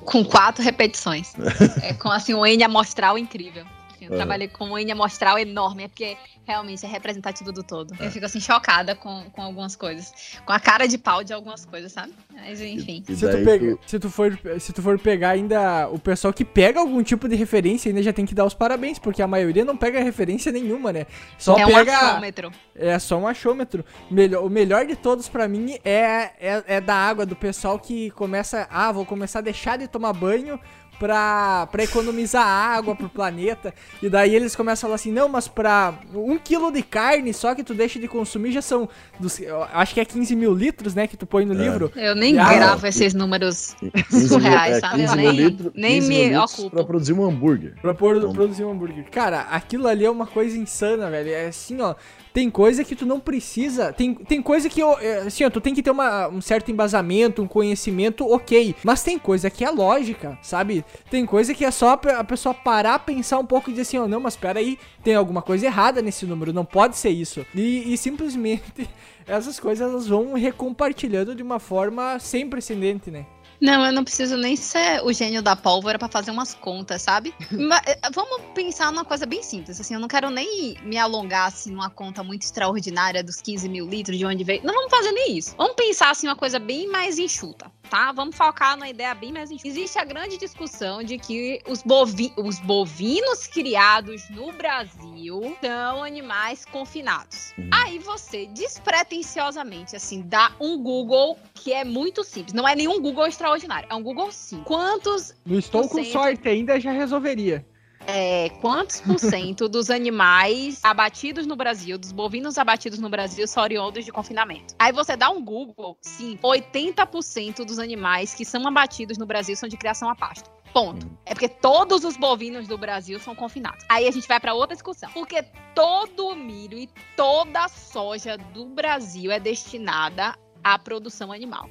[0.00, 1.34] Com quatro repetições.
[1.82, 3.66] é com assim um N amostral incrível.
[4.06, 4.16] Eu é.
[4.16, 6.16] trabalhei com um N amostral enorme, é porque
[6.46, 7.92] realmente é representativo do todo.
[8.00, 8.06] É.
[8.06, 10.38] Eu fico assim chocada com, com algumas coisas.
[10.44, 12.12] Com a cara de pau de algumas coisas, sabe?
[12.32, 13.02] Mas enfim.
[13.08, 13.80] E, e se, tu pega, tu...
[13.86, 17.34] se, tu for, se tu for pegar ainda o pessoal que pega algum tipo de
[17.34, 20.92] referência, ainda já tem que dar os parabéns, porque a maioria não pega referência nenhuma,
[20.92, 21.06] né?
[21.36, 22.52] Só é pega, um achômetro.
[22.74, 23.84] É só um achômetro.
[24.08, 28.10] Melhor, o melhor de todos para mim é, é, é da água, do pessoal que
[28.10, 28.68] começa.
[28.70, 30.60] Ah, vou começar a deixar de tomar banho
[30.98, 33.74] pra, pra economizar água pro planeta.
[34.02, 37.54] E daí eles começam a falar assim, não, mas pra um quilo de carne só
[37.54, 39.40] que tu deixa de consumir já são, dos,
[39.72, 41.56] acho que é 15 mil litros, né, que tu põe no é.
[41.56, 41.92] livro.
[41.94, 43.76] Eu nem gravo esses números
[44.10, 45.04] surreais, é, sabe?
[45.04, 46.70] Eu nem, litro, nem me ocupo.
[46.70, 47.74] Pra produzir um hambúrguer.
[47.80, 48.32] Pra por, então...
[48.32, 49.04] produzir um hambúrguer.
[49.10, 51.30] Cara, aquilo ali é uma coisa insana, velho.
[51.30, 51.94] É assim, ó,
[52.36, 53.94] tem coisa que tu não precisa.
[53.94, 57.42] Tem, tem coisa que, é, assim, ó, tu tem que ter uma, um certo embasamento,
[57.42, 58.74] um conhecimento, ok.
[58.84, 60.84] Mas tem coisa que é lógica, sabe?
[61.10, 64.04] Tem coisa que é só a pessoa parar, pensar um pouco e dizer assim, ó,
[64.04, 67.46] oh, não, mas peraí, tem alguma coisa errada nesse número, não pode ser isso.
[67.54, 68.86] E, e simplesmente
[69.26, 73.24] essas coisas elas vão recompartilhando de uma forma sem precedente, né?
[73.60, 77.34] Não, eu não preciso nem ser o gênio da pólvora para fazer umas contas, sabe?
[77.50, 79.80] Mas, eh, vamos pensar numa coisa bem simples.
[79.80, 83.86] Assim, eu não quero nem me alongar assim, numa conta muito extraordinária dos 15 mil
[83.86, 84.62] litros, de onde veio.
[84.64, 85.54] Não vamos fazer nem isso.
[85.56, 88.12] Vamos pensar assim, uma coisa bem mais enxuta tá?
[88.12, 92.58] Vamos focar numa ideia bem mais Existe a grande discussão de que os, bovi os
[92.58, 97.54] bovinos criados no Brasil são animais confinados.
[97.56, 97.70] Uhum.
[97.72, 102.52] Aí você, despretensiosamente, assim, dá um Google que é muito simples.
[102.52, 103.45] Não é nenhum Google extraordinário,
[103.88, 104.62] é um Google sim.
[104.64, 105.34] Quantos.
[105.44, 107.64] Não estou com sorte ainda, já resolveria
[108.06, 113.62] é, quantos por cento dos animais abatidos no Brasil, dos bovinos abatidos no Brasil, são
[113.62, 114.74] oriundos de confinamento.
[114.78, 119.68] Aí você dá um Google, sim, 80% dos animais que são abatidos no Brasil são
[119.68, 120.50] de criação a pasto.
[120.72, 121.08] Ponto.
[121.24, 123.82] É porque todos os bovinos do Brasil são confinados.
[123.88, 125.10] Aí a gente vai para outra discussão.
[125.12, 125.42] Porque
[125.74, 131.70] todo o milho e toda a soja do Brasil é destinada à produção animal.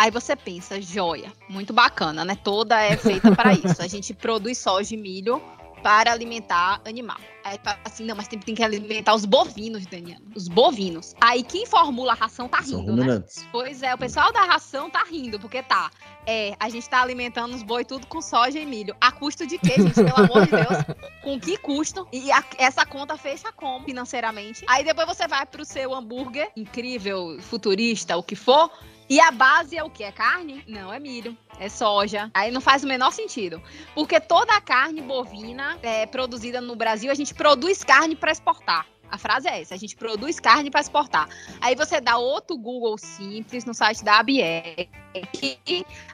[0.00, 2.34] Aí você pensa, joia, muito bacana, né?
[2.34, 3.82] Toda é feita para isso.
[3.82, 5.42] A gente produz soja e milho
[5.82, 7.18] para alimentar animal.
[7.44, 10.22] Aí assim, não, mas tem, tem que alimentar os bovinos, Daniela.
[10.34, 11.14] Os bovinos.
[11.20, 13.22] Aí quem formula a ração tá rindo, né?
[13.52, 15.90] Pois é, o pessoal da ração tá rindo, porque tá.
[16.26, 18.96] É, a gente tá alimentando os boi tudo com soja e milho.
[19.02, 19.92] A custo de quê, gente?
[19.96, 20.98] Pelo amor de Deus.
[21.22, 22.08] Com que custo?
[22.10, 24.64] E a, essa conta fecha como financeiramente?
[24.66, 28.70] Aí depois você vai pro seu hambúrguer, incrível, futurista, o que for
[29.10, 30.04] e a base é o que?
[30.04, 30.62] É carne?
[30.68, 31.36] Não, é milho.
[31.58, 32.30] É soja.
[32.32, 33.60] Aí não faz o menor sentido.
[33.92, 38.86] Porque toda a carne bovina é produzida no Brasil, a gente produz carne para exportar.
[39.10, 41.28] A frase é essa: a gente produz carne para exportar.
[41.60, 44.88] Aí você dá outro Google simples no site da ABEC.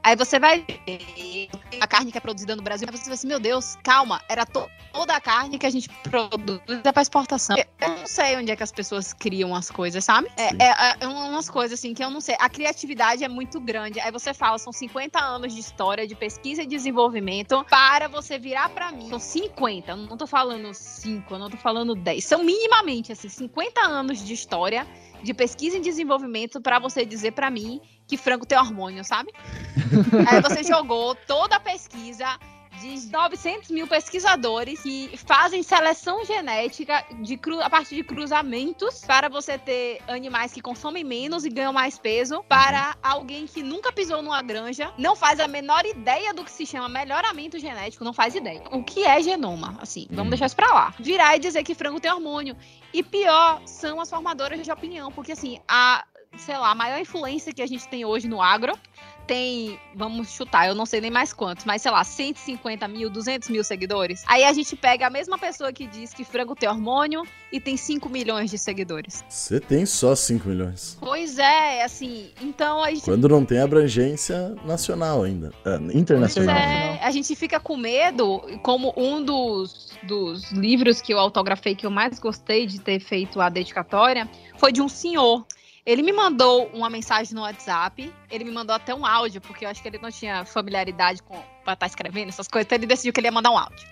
[0.02, 1.48] Aí você vai ver
[1.80, 2.88] a carne que é produzida no Brasil.
[2.90, 5.90] Aí você vai assim: meu Deus, calma, era to toda a carne que a gente
[6.04, 7.56] produz é para exportação.
[7.59, 10.30] Eu não sei onde é que as pessoas criam as coisas, sabe?
[10.38, 12.35] É, é, é, umas coisas assim que eu não sei.
[12.38, 14.00] A criatividade é muito grande.
[14.00, 18.70] Aí você fala: são 50 anos de história, de pesquisa e desenvolvimento para você virar
[18.70, 19.11] para mim.
[19.11, 22.24] São 50, eu não tô falando 5, eu não tô falando 10.
[22.24, 24.87] São minimamente assim, 50 anos de história,
[25.22, 29.33] de pesquisa e desenvolvimento para você dizer para mim que frango tem hormônio, sabe?
[30.29, 32.38] Aí você jogou toda a pesquisa
[32.80, 39.58] de 900 mil pesquisadores que fazem seleção genética de a partir de cruzamentos para você
[39.58, 44.42] ter animais que consomem menos e ganham mais peso para alguém que nunca pisou numa
[44.42, 48.62] granja, não faz a menor ideia do que se chama melhoramento genético, não faz ideia.
[48.70, 49.76] O que é genoma?
[49.80, 50.30] Assim, vamos hum.
[50.30, 50.94] deixar isso pra lá.
[50.98, 52.56] Virar e dizer que frango tem hormônio.
[52.92, 56.04] E pior são as formadoras de opinião, porque assim, a
[56.36, 58.78] sei lá, a maior influência que a gente tem hoje no agro
[59.26, 63.48] tem, vamos chutar, eu não sei nem mais quantos, mas sei lá, 150 mil, 200
[63.48, 64.22] mil seguidores.
[64.26, 67.76] Aí a gente pega a mesma pessoa que diz que frango tem hormônio e tem
[67.76, 69.24] 5 milhões de seguidores.
[69.28, 70.96] Você tem só 5 milhões.
[71.00, 73.04] Pois é, assim, então a gente...
[73.04, 76.54] Quando não tem abrangência nacional ainda, ah, internacional.
[76.54, 81.74] Pois é, a gente fica com medo, como um dos, dos livros que eu autografei
[81.74, 85.44] que eu mais gostei de ter feito a dedicatória, foi de um senhor
[85.87, 89.68] ele me mandou uma mensagem no WhatsApp, ele me mandou até um áudio, porque eu
[89.68, 92.87] acho que ele não tinha familiaridade com pra estar tá escrevendo essas coisas, então ele
[92.87, 93.87] decidiu que ele ia mandar um áudio.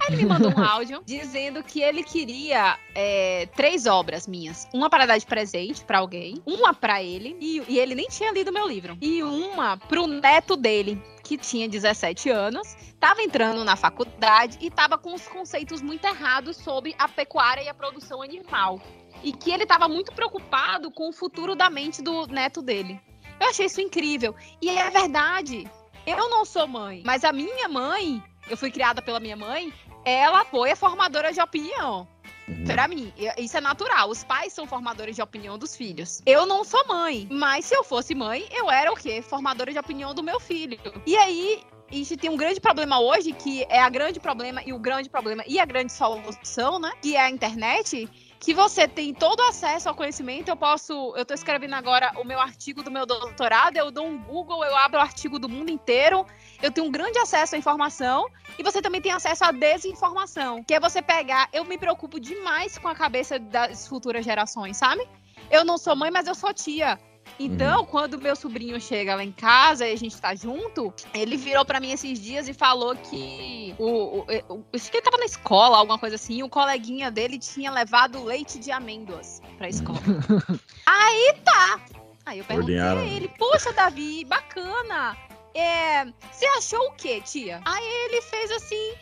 [0.00, 4.68] Aí ele me mandou um áudio dizendo que ele queria é, três obras minhas.
[4.74, 8.30] Uma para dar de presente para alguém, uma para ele, e, e ele nem tinha
[8.30, 13.76] lido meu livro, e uma pro neto dele, que tinha 17 anos, estava entrando na
[13.76, 18.78] faculdade e estava com os conceitos muito errados sobre a pecuária e a produção animal
[19.22, 23.00] e que ele estava muito preocupado com o futuro da mente do neto dele.
[23.40, 24.34] Eu achei isso incrível.
[24.60, 25.68] E é verdade.
[26.06, 29.72] Eu não sou mãe, mas a minha mãe, eu fui criada pela minha mãe,
[30.04, 32.06] ela foi a formadora de opinião.
[32.46, 32.64] Uhum.
[32.64, 34.10] Pra mim, isso é natural.
[34.10, 36.20] Os pais são formadores de opinião dos filhos.
[36.26, 39.22] Eu não sou mãe, mas se eu fosse mãe, eu era o quê?
[39.22, 40.78] Formadora de opinião do meu filho.
[41.06, 44.72] E aí, a gente tem um grande problema hoje, que é a grande problema e
[44.72, 46.92] o grande problema e a grande solução, né?
[47.00, 48.08] Que é a internet,
[48.44, 50.50] que você tem todo acesso ao conhecimento.
[50.50, 54.18] Eu posso, eu estou escrevendo agora o meu artigo do meu doutorado, eu dou um
[54.22, 56.26] Google, eu abro o artigo do mundo inteiro.
[56.62, 58.28] Eu tenho um grande acesso à informação
[58.58, 62.76] e você também tem acesso à desinformação, que é você pegar, eu me preocupo demais
[62.76, 65.08] com a cabeça das futuras gerações, sabe?
[65.50, 66.98] Eu não sou mãe, mas eu sou tia.
[67.38, 67.86] Então, uhum.
[67.86, 71.80] quando meu sobrinho chega lá em casa e a gente tá junto, ele virou para
[71.80, 75.78] mim esses dias e falou que o, o, o, acho que ele tava na escola,
[75.78, 79.98] alguma coisa assim, e o coleguinha dele tinha levado leite de amêndoas pra escola.
[80.86, 81.80] Aí tá.
[82.26, 85.16] Aí eu perguntei a ele, poxa, Davi, bacana.
[85.54, 87.60] É, você achou o quê, tia?
[87.64, 88.94] Aí ele fez assim: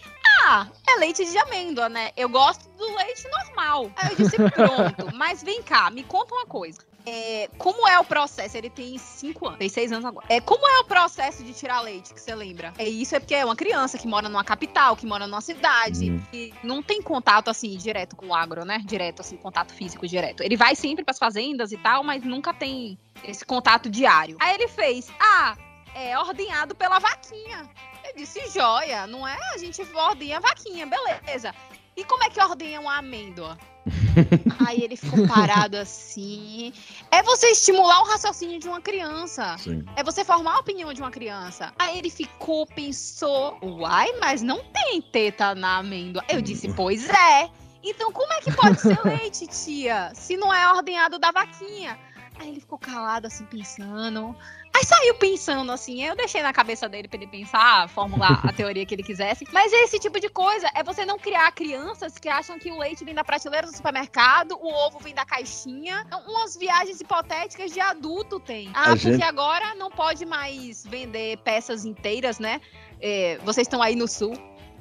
[0.45, 2.11] Ah, é leite de amêndoa, né?
[2.15, 3.91] Eu gosto do leite normal.
[3.97, 6.81] Aí eu disse: Pronto, mas vem cá, me conta uma coisa.
[7.05, 8.57] É, como é o processo?
[8.57, 10.27] Ele tem cinco anos, tem seis anos agora.
[10.29, 12.73] É, como é o processo de tirar leite, que você lembra?
[12.79, 16.11] É isso é porque é uma criança que mora numa capital, que mora numa cidade,
[16.11, 16.23] uhum.
[16.31, 18.81] que não tem contato assim direto com o agro, né?
[18.85, 20.43] Direto assim, contato físico direto.
[20.43, 24.37] Ele vai sempre para as fazendas e tal, mas nunca tem esse contato diário.
[24.41, 25.57] Aí ele fez: "Ah,
[25.95, 27.69] é ordenhado pela vaquinha".
[28.05, 29.37] Eu disse: "Joia, não é?
[29.55, 31.55] A gente ordenha a vaquinha, beleza".
[31.97, 33.59] E como é que ordenha uma amêndoa?
[34.67, 36.73] Aí ele ficou parado assim.
[37.11, 39.57] É você estimular o raciocínio de uma criança.
[39.59, 39.85] Sim.
[39.97, 41.73] É você formar a opinião de uma criança.
[41.79, 46.25] Aí ele ficou, pensou, uai, mas não tem teta na amêndoa.
[46.29, 46.75] Eu disse, hum.
[46.75, 47.51] pois é.
[47.85, 50.13] Então como é que pode ser leite, tia?
[50.15, 51.99] Se não é ordenhado da vaquinha.
[52.39, 54.35] Aí ele ficou calado, assim, pensando.
[54.83, 58.85] Aí saiu pensando assim, eu deixei na cabeça dele pra ele pensar, formular a teoria
[58.85, 59.47] que ele quisesse.
[59.53, 63.05] Mas esse tipo de coisa é você não criar crianças que acham que o leite
[63.05, 66.03] vem da prateleira do supermercado, o ovo vem da caixinha.
[66.05, 68.73] Então, umas viagens hipotéticas de adulto tem.
[68.75, 69.23] Ah, a porque gente...
[69.23, 72.61] agora não pode mais vender peças inteiras, né?
[73.01, 74.33] É, vocês estão aí no sul.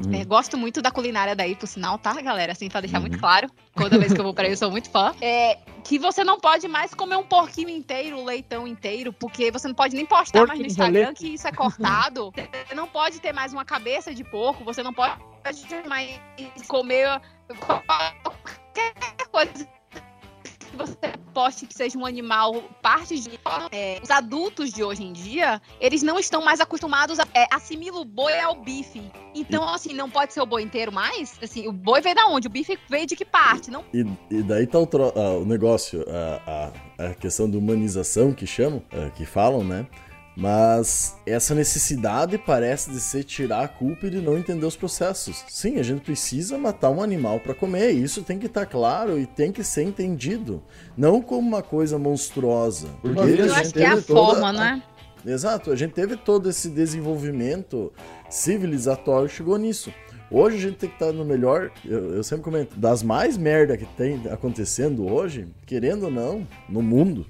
[0.07, 0.13] Hum.
[0.13, 2.51] É, gosto muito da culinária daí, por sinal, tá, galera?
[2.51, 3.19] Assim, pra deixar muito uhum.
[3.19, 3.49] claro.
[3.75, 5.13] Toda vez que eu vou pra aí, eu sou muito fã.
[5.21, 9.67] É, que você não pode mais comer um porquinho inteiro, um leitão inteiro, porque você
[9.67, 12.33] não pode nem postar porco mais no Instagram que isso é cortado.
[12.67, 15.13] você não pode ter mais uma cabeça de porco, você não pode
[15.87, 16.19] mais
[16.67, 17.21] comer
[17.65, 18.93] qualquer
[19.31, 19.67] coisa
[20.71, 23.39] que você poste que seja um animal parte de
[23.71, 28.01] é, os adultos de hoje em dia, eles não estão mais acostumados a é, assimilar
[28.01, 29.01] o boi ao bife.
[29.35, 31.37] Então, assim, não pode ser o boi inteiro mais?
[31.41, 32.47] Assim, o boi veio da onde?
[32.47, 33.69] O bife veio de que parte?
[33.69, 33.83] Não...
[33.93, 38.47] E, e daí tá o, uh, o negócio, a, a, a, questão de humanização que
[38.47, 39.85] chamam, uh, que falam, né?
[40.35, 45.43] Mas essa necessidade parece de ser tirar a culpa e de não entender os processos.
[45.49, 49.19] Sim, a gente precisa matar um animal para comer, isso tem que estar tá claro
[49.19, 50.63] e tem que ser entendido,
[50.97, 52.87] não como uma coisa monstruosa.
[53.01, 54.31] Porque eu acho que é a toda...
[54.31, 54.83] forma, não é?
[55.25, 57.93] Exato, a gente teve todo esse desenvolvimento
[58.29, 59.93] civilizatório chegou nisso.
[60.31, 63.37] Hoje a gente tem que estar tá no melhor, eu, eu sempre comento, das mais
[63.37, 67.27] merda que tem acontecendo hoje, querendo ou não, no mundo,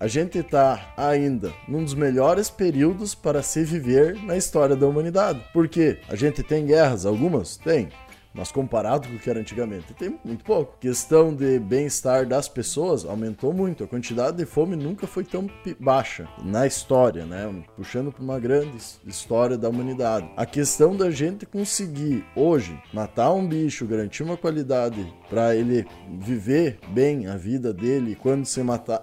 [0.00, 5.44] a gente está ainda num dos melhores períodos para se viver na história da humanidade.
[5.52, 7.58] Porque a gente tem guerras, algumas?
[7.58, 7.90] Tem.
[8.32, 10.78] Mas comparado com o que era antigamente, tem muito pouco.
[10.78, 13.82] Questão de bem-estar das pessoas aumentou muito.
[13.82, 17.52] A quantidade de fome nunca foi tão baixa na história, né?
[17.76, 20.30] Puxando para uma grande história da humanidade.
[20.36, 25.84] A questão da gente conseguir hoje matar um bicho, garantir uma qualidade para ele
[26.20, 29.02] viver bem a vida dele quando se matar.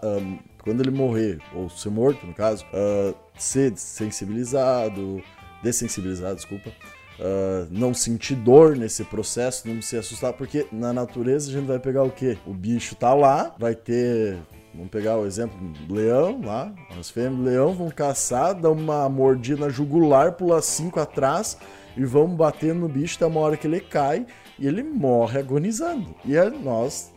[0.67, 5.23] Quando ele morrer, ou ser morto no caso, uh, ser sensibilizado,
[5.63, 11.53] dessensibilizado, desculpa, uh, não sentir dor nesse processo, não se assustar, porque na natureza a
[11.53, 12.37] gente vai pegar o quê?
[12.45, 14.37] O bicho tá lá, vai ter
[14.75, 15.57] Vamos pegar o exemplo
[15.89, 16.71] leão lá.
[16.99, 21.57] As fêmeas do leão vão caçar, dão uma mordida jugular, pula cinco atrás
[21.95, 24.27] e vão batendo no bicho até uma hora que ele cai
[24.59, 26.13] e ele morre agonizando.
[26.23, 27.11] E é nós.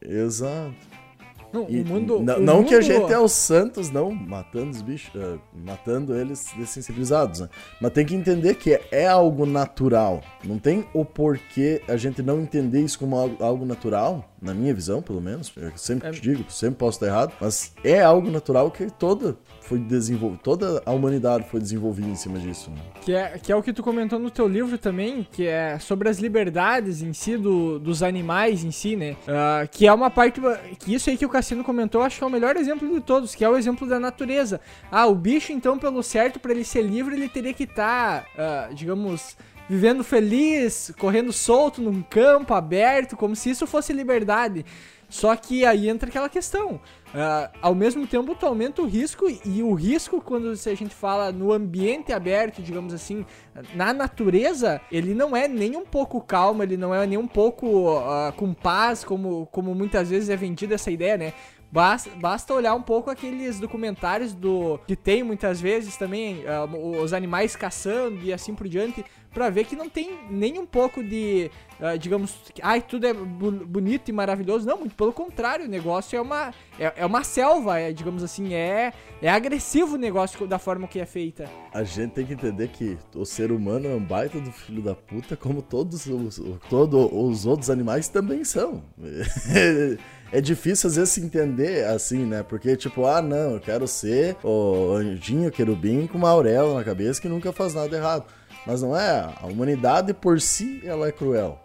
[0.00, 0.87] Exato.
[1.52, 2.68] Não, e, mundo, não, não mundo...
[2.68, 7.48] que a gente é os santos, não, matando os bichos, uh, matando eles dessensibilizados, né?
[7.80, 10.22] Mas tem que entender que é, é, algo natural.
[10.44, 14.74] Não tem o porquê a gente não entender isso como algo, algo natural, na minha
[14.74, 15.52] visão, pelo menos.
[15.56, 16.10] Eu sempre é...
[16.12, 19.36] te digo, sempre posso estar errado, mas é algo natural que toda
[19.68, 22.70] foi desenvolvido, toda a humanidade foi desenvolvida em cima disso.
[22.70, 22.76] Né?
[23.02, 26.08] Que, é, que é o que tu comentou no teu livro também, que é sobre
[26.08, 29.12] as liberdades em si do, dos animais em si, né?
[29.24, 30.40] Uh, que é uma parte
[30.78, 33.34] que isso aí que o Cassino comentou, acho que é o melhor exemplo de todos,
[33.34, 34.58] que é o exemplo da natureza.
[34.90, 38.70] Ah, o bicho então, pelo certo, para ele ser livre, ele teria que estar, tá,
[38.70, 39.36] uh, digamos,
[39.68, 44.64] vivendo feliz, correndo solto num campo aberto, como se isso fosse liberdade.
[45.08, 46.80] Só que aí entra aquela questão.
[47.08, 51.32] Uh, ao mesmo tempo, tu aumenta o risco, e o risco, quando a gente fala
[51.32, 53.24] no ambiente aberto, digamos assim,
[53.74, 57.96] na natureza, ele não é nem um pouco calmo, ele não é nem um pouco
[57.96, 61.32] uh, com paz, como, como muitas vezes é vendida essa ideia, né?
[61.70, 67.12] Basta, basta olhar um pouco aqueles documentários do que tem muitas vezes também uh, os
[67.12, 71.50] animais caçando e assim por diante para ver que não tem nem um pouco de,
[71.78, 74.66] uh, digamos, ai, tudo é bonito e maravilhoso.
[74.66, 78.54] Não, muito pelo contrário, o negócio é uma, é, é uma selva, é, digamos assim,
[78.54, 81.48] é, é agressivo o negócio da forma que é feita.
[81.72, 84.94] A gente tem que entender que o ser humano é um baita do filho da
[84.94, 88.82] puta, como todos os, todos os outros animais também são.
[90.30, 92.42] é difícil às vezes se entender assim, né?
[92.42, 97.20] Porque, tipo, ah, não, eu quero ser o anjinho querubim com uma auréola na cabeça
[97.20, 98.26] que nunca faz nada errado.
[98.66, 99.32] Mas não é.
[99.40, 101.60] A humanidade por si ela é cruel.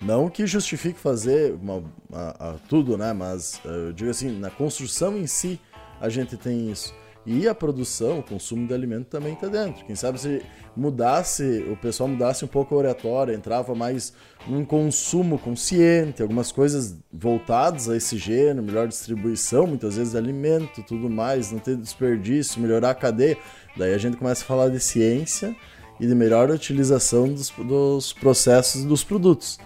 [0.00, 1.82] Não que justifique fazer uma,
[2.12, 3.12] a, tudo, né?
[3.12, 5.60] Mas eu digo assim, na construção em si
[6.00, 6.94] a gente tem isso.
[7.30, 9.84] E a produção, o consumo de alimento também está dentro.
[9.84, 10.40] Quem sabe se
[10.74, 14.14] mudasse, o pessoal mudasse um pouco a oratória, entrava mais
[14.46, 21.10] num consumo consciente, algumas coisas voltadas a esse gênero, melhor distribuição, muitas vezes alimento, tudo
[21.10, 23.36] mais, não ter desperdício, melhorar a cadeia.
[23.76, 25.54] Daí a gente começa a falar de ciência
[26.00, 29.60] e de melhor utilização dos, dos processos dos produtos.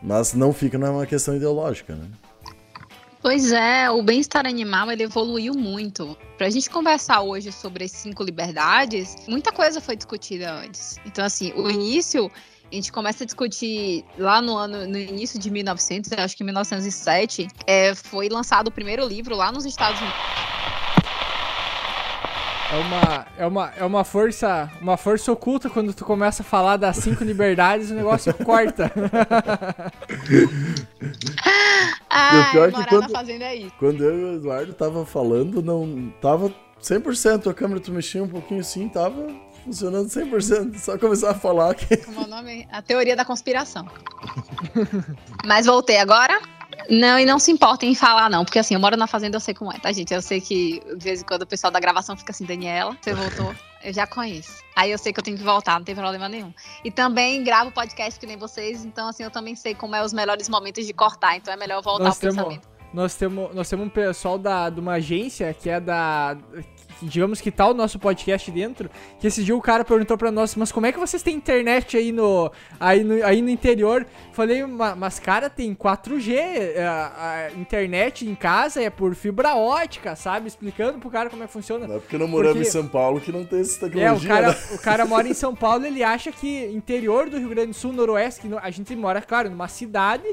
[0.00, 2.06] Mas não fica numa questão ideológica, né?
[3.22, 6.18] Pois é, o bem-estar animal ele evoluiu muito.
[6.36, 10.98] Para a gente conversar hoje sobre as cinco liberdades, muita coisa foi discutida antes.
[11.06, 12.28] Então, assim, o início
[12.70, 16.46] a gente começa a discutir lá no ano, no início de 1900, acho que em
[16.46, 20.18] 1907, é, foi lançado o primeiro livro lá nos Estados Unidos.
[22.72, 26.78] É uma, é uma, é uma força, uma força oculta quando tu começa a falar
[26.78, 28.90] das cinco liberdades, o negócio corta.
[32.08, 36.10] ah, o pior é que quando, é quando eu e o Eduardo tava falando, não
[36.18, 36.50] tava
[36.82, 39.28] 100%, a câmera tu mexia um pouquinho assim, tava
[39.66, 42.66] funcionando 100%, só começar a falar que Como é o nome?
[42.72, 43.86] A teoria da conspiração.
[45.44, 46.40] Mas voltei agora?
[46.88, 49.40] Não, e não se importem em falar, não, porque assim, eu moro na fazenda, eu
[49.40, 50.12] sei como é, tá, gente?
[50.12, 53.14] Eu sei que de vez em quando o pessoal da gravação fica assim, Daniela, você
[53.14, 53.54] voltou.
[53.84, 54.62] Eu já conheço.
[54.76, 56.54] Aí eu sei que eu tenho que voltar, não tem problema nenhum.
[56.84, 60.12] E também gravo podcast que nem vocês, então assim, eu também sei como é os
[60.12, 62.68] melhores momentos de cortar, então é melhor voltar nós ao temos, pensamento.
[62.94, 66.36] nós temos, nós temos um pessoal da, de uma agência que é da
[67.02, 70.54] digamos que tá o nosso podcast dentro, que esse dia o cara perguntou pra nós,
[70.56, 74.06] mas como é que vocês têm internet aí no, aí no, aí no interior?
[74.32, 80.16] Falei, mas cara, tem 4G, a, é, a, internet em casa é por fibra ótica,
[80.16, 80.48] sabe?
[80.48, 81.86] Explicando pro cara como é que funciona.
[81.86, 82.68] Não é porque não moramos porque...
[82.68, 84.08] em São Paulo que não tem essa tecnologia.
[84.08, 84.58] É, o cara, né?
[84.72, 87.92] o cara mora em São Paulo, ele acha que interior do Rio Grande do Sul,
[87.92, 90.24] noroeste, que a gente mora, claro, numa cidade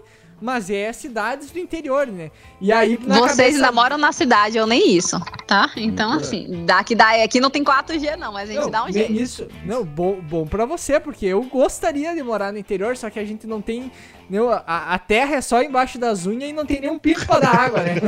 [0.42, 2.32] mas é cidades do interior, né?
[2.62, 3.42] E aí vocês cabeça...
[3.42, 5.72] ainda moram na cidade, eu nem isso, tá?
[5.76, 8.92] Então assim, daqui daí aqui não tem 4G não, mas a gente não, dá um
[8.92, 9.12] jeito.
[9.12, 13.20] Isso, não, bom, bom para você, porque eu gostaria de morar no interior, só que
[13.20, 13.92] a gente não tem
[14.30, 17.40] não, a, a terra é só embaixo das unhas e não tem nenhum pico para
[17.40, 17.96] dar água, né?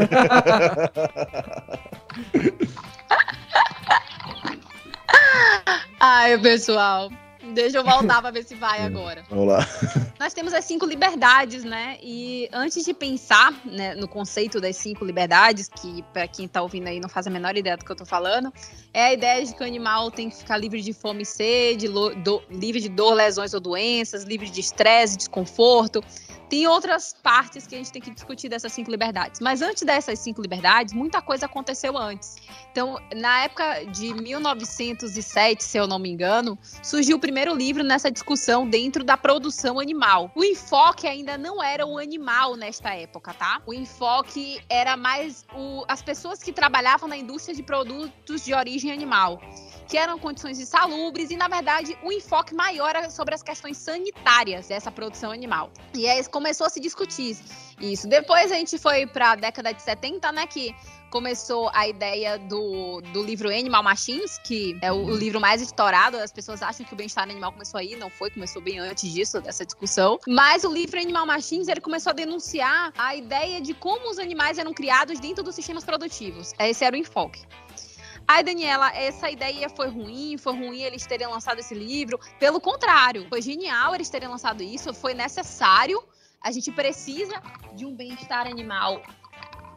[6.00, 7.10] Ai, pessoal,
[7.54, 9.24] Deixa eu voltar para ver se vai agora.
[9.30, 9.68] Vamos lá.
[10.20, 11.98] Nós temos as cinco liberdades, né?
[12.02, 16.88] E antes de pensar né, no conceito das cinco liberdades, que para quem tá ouvindo
[16.88, 18.54] aí não faz a menor ideia do que eu tô falando,
[18.94, 21.88] é a ideia de que o animal tem que ficar livre de fome e sede,
[21.88, 26.04] do, livre de dor, lesões ou doenças, livre de estresse, desconforto.
[26.52, 29.40] Tem outras partes que a gente tem que discutir dessas cinco liberdades.
[29.40, 32.36] Mas antes dessas cinco liberdades, muita coisa aconteceu antes.
[32.70, 38.12] Então, na época de 1907, se eu não me engano, surgiu o primeiro livro nessa
[38.12, 40.30] discussão dentro da produção animal.
[40.36, 43.62] O enfoque ainda não era o animal nesta época, tá?
[43.66, 48.92] O enfoque era mais o, as pessoas que trabalhavam na indústria de produtos de origem
[48.92, 49.40] animal
[49.88, 54.68] que eram condições insalubres e, na verdade, o enfoque maior era sobre as questões sanitárias
[54.68, 55.72] dessa produção animal.
[55.94, 57.38] E aí começou a se discutir
[57.80, 58.08] isso.
[58.08, 60.76] Depois a gente foi para a década de 70, né, que
[61.12, 66.18] começou a ideia do, do livro Animal Machines, que é o, o, livro mais estourado.
[66.18, 69.42] As pessoas acham que o bem-estar animal começou aí, não foi, começou bem antes disso,
[69.42, 70.18] dessa discussão.
[70.28, 74.58] Mas o livro Animal Machines, ele começou a denunciar a ideia de como os animais
[74.58, 76.54] eram criados dentro dos sistemas produtivos.
[76.58, 77.42] Esse era o enfoque.
[78.34, 82.18] Ai, Daniela, essa ideia foi ruim, foi ruim eles terem lançado esse livro.
[82.40, 86.02] Pelo contrário, foi genial eles terem lançado isso, foi necessário.
[86.42, 87.42] A gente precisa
[87.74, 89.02] de um bem-estar animal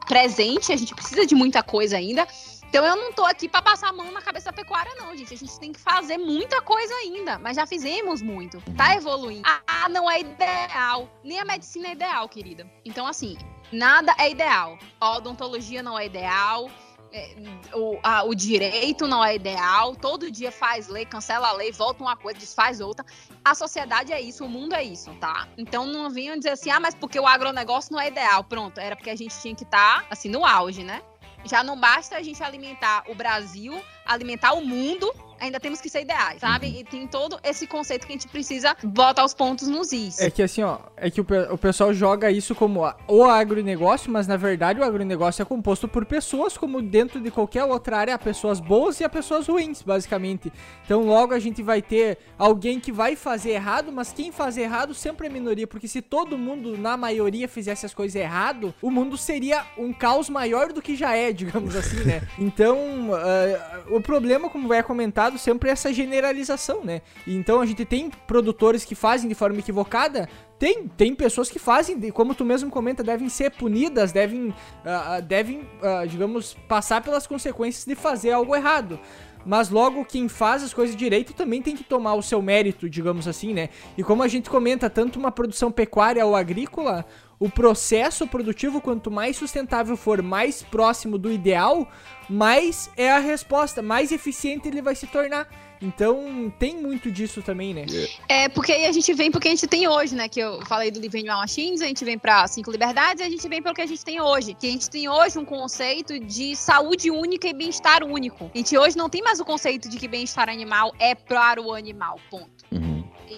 [0.07, 2.29] presente, a gente precisa de muita coisa ainda.
[2.69, 5.35] Então eu não tô aqui para passar a mão na cabeça da pecuária, não, gente.
[5.35, 8.63] A gente tem que fazer muita coisa ainda, mas já fizemos muito.
[8.77, 9.49] Tá evoluindo.
[9.67, 11.09] Ah, não é ideal.
[11.25, 12.71] Nem a medicina é ideal, querida.
[12.85, 13.37] Então, assim,
[13.73, 14.79] nada é ideal.
[15.01, 16.71] A odontologia não é ideal.
[17.17, 17.33] É,
[17.73, 22.03] o, a, o direito não é ideal, todo dia faz lei, cancela a lei, volta
[22.03, 23.07] uma coisa, desfaz outra.
[23.45, 25.47] A sociedade é isso, o mundo é isso, tá?
[25.57, 28.43] Então não venham dizer assim, ah, mas porque o agronegócio não é ideal.
[28.43, 31.03] Pronto, era porque a gente tinha que estar, tá, assim, no auge, né?
[31.45, 36.03] Já não basta a gente alimentar o Brasil, alimentar o mundo ainda temos que ser
[36.03, 36.66] ideais, sabe?
[36.66, 36.74] Uhum.
[36.80, 40.20] E tem todo esse conceito que a gente precisa botar os pontos nos is.
[40.20, 44.26] É que assim, ó, é que o, o pessoal joga isso como o agronegócio, mas
[44.26, 48.18] na verdade o agronegócio é composto por pessoas, como dentro de qualquer outra área, há
[48.18, 50.53] pessoas boas e há pessoas ruins, basicamente.
[50.85, 54.95] Então logo a gente vai ter alguém que vai fazer errado, mas quem faz errado
[54.95, 59.16] sempre é minoria, porque se todo mundo, na maioria, fizesse as coisas errado, o mundo
[59.16, 62.22] seria um caos maior do que já é, digamos assim, né?
[62.39, 62.76] Então,
[63.11, 67.03] uh, o problema, como vai comentar, sempre essa generalização, né?
[67.27, 71.99] então a gente tem produtores que fazem de forma equivocada, tem, tem pessoas que fazem,
[72.11, 77.85] como tu mesmo comenta, devem ser punidas, devem, uh, devem uh, digamos, passar pelas consequências
[77.85, 78.99] de fazer algo errado.
[79.45, 83.29] Mas logo quem faz as coisas direito também tem que tomar o seu mérito, digamos
[83.29, 83.68] assim, né?
[83.97, 87.05] E como a gente comenta, tanto uma produção pecuária ou agrícola,
[87.39, 91.89] o processo produtivo, quanto mais sustentável for, mais próximo do ideal,
[92.28, 95.49] mais é a resposta, mais eficiente ele vai se tornar.
[95.85, 97.85] Então tem muito disso também, né?
[98.28, 100.28] É, porque aí a gente vem porque a gente tem hoje, né?
[100.28, 103.30] Que eu falei do livro Animal Machines, a gente vem para Cinco Liberdades e a
[103.30, 104.55] gente vem pelo que a gente tem hoje.
[104.55, 108.51] Que a gente tem hoje um conceito de saúde única e bem-estar único.
[108.55, 111.74] A gente hoje não tem mais o conceito de que bem-estar animal é para o
[111.74, 112.54] animal, ponto.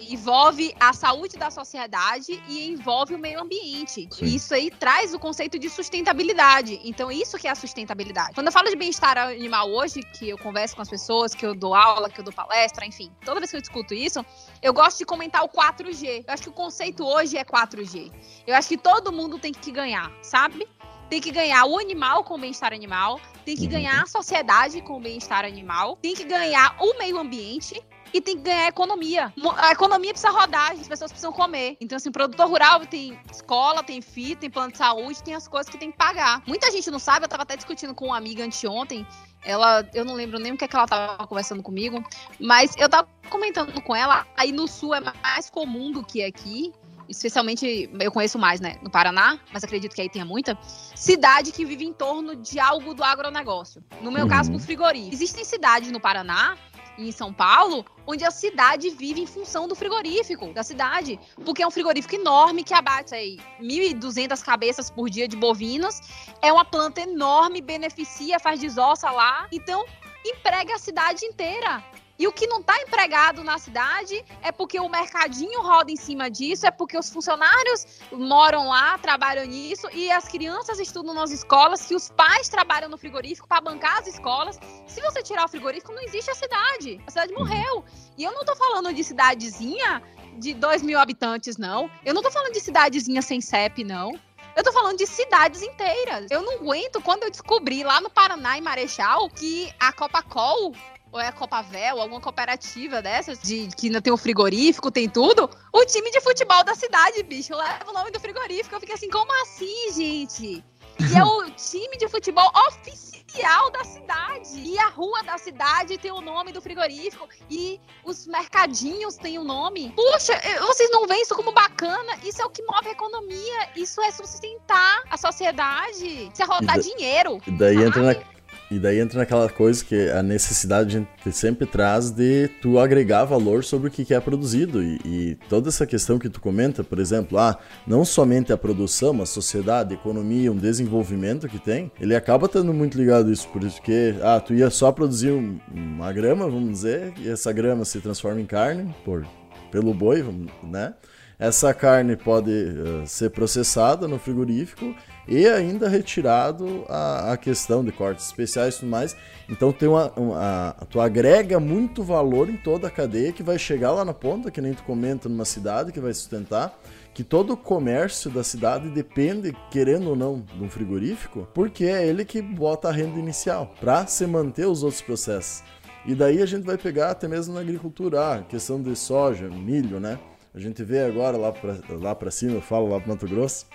[0.09, 4.07] Envolve a saúde da sociedade e envolve o meio ambiente.
[4.11, 4.25] Sim.
[4.25, 6.79] Isso aí traz o conceito de sustentabilidade.
[6.83, 8.33] Então, isso que é a sustentabilidade.
[8.33, 11.55] Quando eu falo de bem-estar animal hoje, que eu converso com as pessoas, que eu
[11.55, 14.25] dou aula, que eu dou palestra, enfim, toda vez que eu discuto isso,
[14.61, 16.25] eu gosto de comentar o 4G.
[16.27, 18.11] Eu acho que o conceito hoje é 4G.
[18.45, 20.67] Eu acho que todo mundo tem que ganhar, sabe?
[21.09, 23.69] tem que ganhar o animal com o bem-estar animal, tem que uhum.
[23.69, 27.81] ganhar a sociedade com o bem-estar animal, tem que ganhar o meio ambiente
[28.13, 29.33] e tem que ganhar economia.
[29.57, 31.77] A economia precisa rodar, as pessoas precisam comer.
[31.79, 35.69] Então, assim, produtor rural tem escola, tem FII, tem plano de saúde, tem as coisas
[35.69, 36.41] que tem que pagar.
[36.45, 39.05] Muita gente não sabe, eu tava até discutindo com uma amiga anteontem.
[39.43, 42.03] Ela, eu não lembro nem o que, é que ela tava conversando comigo,
[42.39, 46.73] mas eu tava comentando com ela, aí no sul é mais comum do que aqui
[47.09, 50.57] especialmente eu conheço mais, né, no Paraná, mas acredito que aí tenha muita,
[50.95, 53.83] cidade que vive em torno de algo do agronegócio.
[54.01, 54.29] No meu uhum.
[54.29, 55.13] caso, do frigorífico.
[55.13, 56.57] Existem cidades no Paraná
[56.97, 61.67] em São Paulo, onde a cidade vive em função do frigorífico da cidade, porque é
[61.67, 65.99] um frigorífico enorme que abate aí 1.200 cabeças por dia de bovinos,
[66.41, 69.85] é uma planta enorme, beneficia, faz desossa lá, então
[70.25, 71.83] emprega a cidade inteira.
[72.19, 76.31] E o que não está empregado na cidade é porque o mercadinho roda em cima
[76.31, 81.85] disso, é porque os funcionários moram lá, trabalham nisso, e as crianças estudam nas escolas,
[81.85, 84.59] que os pais trabalham no frigorífico para bancar as escolas.
[84.87, 86.99] Se você tirar o frigorífico, não existe a cidade.
[87.05, 87.85] A cidade morreu.
[88.17, 90.01] E eu não estou falando de cidadezinha
[90.39, 91.89] de 2 mil habitantes, não.
[92.03, 94.19] Eu não estou falando de cidadezinha sem CEP, não.
[94.55, 96.31] Eu tô falando de cidades inteiras.
[96.31, 100.73] Eu não aguento quando eu descobri lá no Paraná, em Marechal, que a Copa-Col
[101.11, 105.49] ou é a Copavel, alguma cooperativa dessas, de que ainda tem um frigorífico, tem tudo,
[105.73, 108.75] o time de futebol da cidade, bicho, leva o nome do frigorífico.
[108.75, 110.63] Eu fiquei assim, como assim, gente?
[110.99, 114.59] E é o time de futebol oficial da cidade.
[114.59, 117.27] E a rua da cidade tem o nome do frigorífico.
[117.49, 119.93] E os mercadinhos têm o nome.
[119.95, 122.17] Puxa, vocês não veem isso como bacana?
[122.23, 123.69] Isso é o que move a economia.
[123.75, 126.31] Isso é sustentar a sociedade.
[126.33, 127.39] Isso é rodar dinheiro.
[127.45, 127.87] E daí sabe?
[127.87, 128.36] entra na
[128.69, 133.23] e daí entra naquela coisa que a necessidade a gente sempre traz de tu agregar
[133.23, 134.83] valor sobre o que é produzido.
[134.83, 139.21] E, e, toda essa questão que tu comenta, por exemplo, ah, não somente a produção,
[139.21, 143.47] a sociedade, a economia, um desenvolvimento que tem, ele acaba estando muito ligado a isso.
[143.49, 147.53] Por isso que, ah, tu ia só produzir um, uma grama, vamos dizer, e essa
[147.53, 149.25] grama se transforma em carne por,
[149.71, 150.25] pelo boi,
[150.61, 150.93] né?
[151.39, 154.95] Essa carne pode uh, ser processada no frigorífico
[155.27, 159.15] e ainda retirado a, a questão de cortes especiais e tudo mais.
[159.49, 163.91] Então tem uma, uma, tu agrega muito valor em toda a cadeia que vai chegar
[163.91, 166.77] lá na ponta, que nem tu comenta numa cidade que vai sustentar,
[167.13, 172.05] que todo o comércio da cidade depende, querendo ou não, de um frigorífico, porque é
[172.05, 175.63] ele que bota a renda inicial para se manter os outros processos.
[176.05, 179.99] E daí a gente vai pegar até mesmo na agricultura, a questão de soja, milho,
[179.99, 180.17] né?
[180.55, 183.65] A gente vê agora lá para lá cima, eu falo lá para Mato Grosso,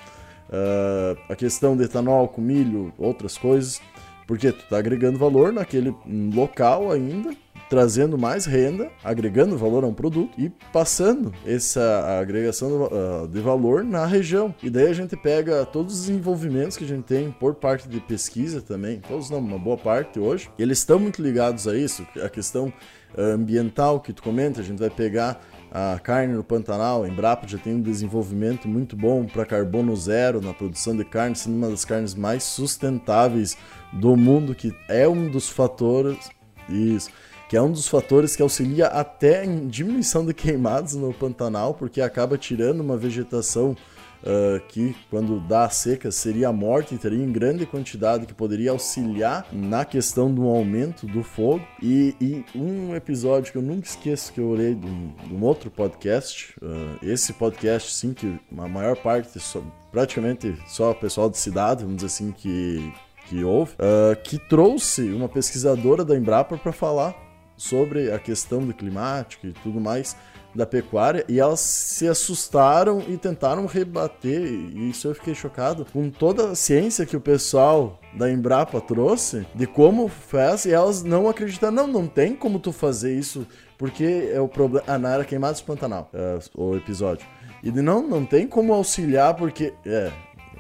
[0.53, 3.81] uh, a questão de etanol com milho, outras coisas,
[4.27, 5.95] porque tu está agregando valor naquele
[6.35, 7.35] local ainda,
[7.69, 12.89] trazendo mais renda, agregando valor a um produto e passando essa agregação
[13.31, 14.55] de valor na região.
[14.63, 17.99] E daí a gente pega todos os desenvolvimentos que a gente tem por parte de
[17.99, 22.29] pesquisa também, todos não, uma boa parte hoje, eles estão muito ligados a isso, a
[22.29, 22.73] questão
[23.17, 25.41] ambiental que tu comenta, a gente vai pegar
[25.75, 30.39] a carne no Pantanal, a Embrapa já tem um desenvolvimento muito bom para carbono zero
[30.43, 33.57] na produção de carne, sendo uma das carnes mais sustentáveis
[33.91, 36.29] do mundo, que é um dos fatores
[36.69, 37.11] isso,
[37.49, 42.03] que é um dos fatores que auxilia até em diminuição de queimados no Pantanal, porque
[42.03, 43.75] acaba tirando uma vegetação
[44.23, 48.71] uh, que, quando dá a seca, seria morte e teria em grande quantidade que poderia
[48.71, 51.65] auxiliar na questão do aumento do fogo.
[51.83, 55.43] E, e um episódio que eu nunca esqueço que eu olhei de um, de um
[55.43, 61.29] outro podcast, uh, esse podcast, sim, que a maior parte, só, praticamente só o pessoal
[61.29, 62.93] de cidade, vamos dizer assim, que,
[63.29, 67.15] que ouve, uh, que trouxe uma pesquisadora da Embrapa para falar
[67.57, 70.17] sobre a questão do climático e tudo mais
[70.55, 76.11] da pecuária e elas se assustaram e tentaram rebater, e isso eu fiquei chocado, com
[76.11, 81.29] toda a ciência que o pessoal da Embrapa trouxe de como faz e elas não
[81.29, 83.47] acreditaram, não, não tem como tu fazer isso,
[83.79, 84.85] porque é o problema.
[84.87, 87.27] Ah, na era Queimados Pantanal, é, o episódio.
[87.63, 89.73] E de, não, não tem como auxiliar, porque.
[89.87, 90.11] É,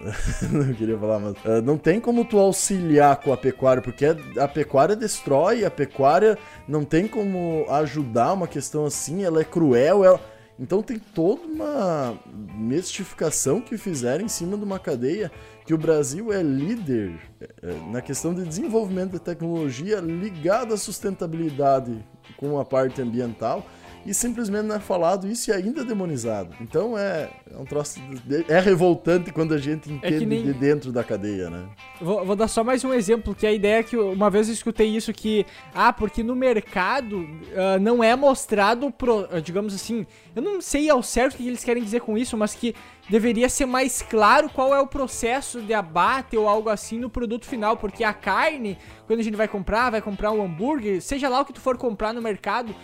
[0.50, 4.06] não queria falar, mas uh, não tem como tu auxiliar com a pecuária, porque
[4.38, 6.36] a pecuária destrói, a pecuária
[6.66, 10.20] não tem como ajudar uma questão assim, ela é cruel, ela...
[10.58, 12.18] Então tem toda uma
[12.54, 15.32] mistificação que fizeram em cima de uma cadeia
[15.64, 22.04] que o Brasil é líder é, na questão de desenvolvimento de tecnologia ligada à sustentabilidade
[22.36, 23.64] com a parte ambiental
[24.04, 26.54] e simplesmente não é falado isso e ainda é demonizado.
[26.60, 28.00] Então é, é um troço.
[28.24, 30.42] De, é revoltante quando a gente é entende é nem...
[30.42, 31.68] de dentro da cadeia, né?
[32.00, 34.54] Vou, vou, dar só mais um exemplo, que a ideia é que uma vez eu
[34.54, 35.46] escutei isso que.
[35.74, 40.06] Ah, porque no mercado uh, não é mostrado, pro, digamos assim.
[40.34, 42.74] Eu não sei ao certo o que eles querem dizer com isso, mas que
[43.08, 47.46] deveria ser mais claro qual é o processo de abate ou algo assim no produto
[47.46, 51.40] final, porque a carne, quando a gente vai comprar, vai comprar um hambúrguer, seja lá
[51.40, 52.74] o que tu for comprar no mercado,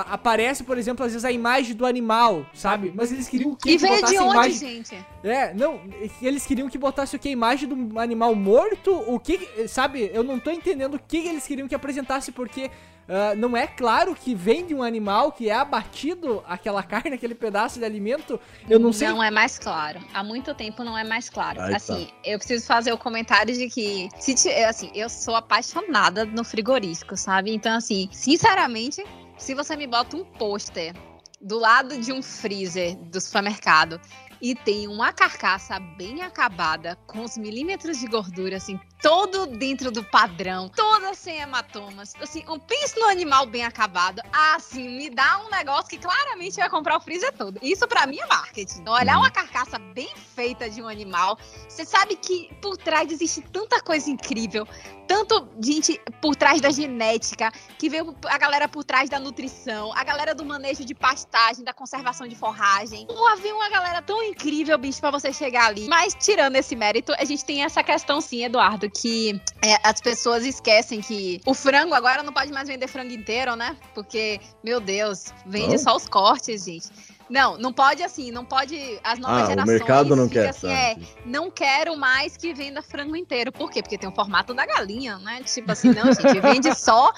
[0.00, 2.92] aparece, por exemplo, às vezes a imagem do animal, sabe?
[2.94, 3.70] Mas eles queriam o quê?
[3.70, 4.54] E que veio de onde, imagem...
[4.54, 5.06] gente?
[5.22, 5.80] É, não,
[6.20, 7.28] eles queriam que botasse o que?
[7.28, 8.92] A imagem do animal morto?
[9.06, 10.10] O que, sabe?
[10.12, 14.16] Eu não tô entendendo o que eles queriam que apresentasse, porque uh, não é claro
[14.16, 18.40] que vem de um animal que é abatido aquela carne, aquele pedaço de alimento.
[18.68, 19.08] Eu não sei.
[19.08, 20.00] Não é mais claro.
[20.12, 21.60] Há muito tempo não é mais claro.
[21.60, 21.76] Aí tá.
[21.76, 27.16] assim, eu preciso fazer o comentário de que, se assim, eu sou apaixonada no frigorífico,
[27.16, 27.54] sabe?
[27.54, 29.04] Então, assim, sinceramente,
[29.44, 30.94] se você me bota um pôster
[31.38, 34.00] do lado de um freezer do supermercado
[34.40, 40.02] e tem uma carcaça bem acabada, com os milímetros de gordura, assim, todo dentro do
[40.02, 45.50] padrão, toda sem hematomas, assim, um pense no animal bem acabado, assim, me dá um
[45.50, 47.58] negócio que claramente vai comprar o freezer todo.
[47.62, 48.80] Isso pra mim é marketing.
[48.80, 53.40] Então, olhar uma carcaça bem feita de um animal, você sabe que por trás existe
[53.42, 54.66] tanta coisa incrível,
[55.06, 60.02] tanto gente por trás da genética, que veio a galera por trás da nutrição, a
[60.02, 63.06] galera do manejo de pastagem, da conservação de forragem.
[63.06, 65.86] Pô, havia uma galera tão incrível, bicho, pra você chegar ali.
[65.88, 70.44] Mas tirando esse mérito, a gente tem essa questão sim, Eduardo, que é, as pessoas
[70.44, 73.76] esquecem que o frango agora não pode mais vender frango inteiro, né?
[73.94, 76.88] Porque, meu Deus, vende só os cortes, gente.
[77.28, 79.00] Não, não pode assim, não pode.
[79.02, 79.78] As novas Ah, o gerações.
[79.78, 80.50] mercado não quer.
[80.50, 83.50] Assim, é, não quero mais que venda frango inteiro.
[83.50, 83.82] Por quê?
[83.82, 85.42] Porque tem o formato da galinha, né?
[85.42, 87.12] Tipo assim, não, gente, vende só.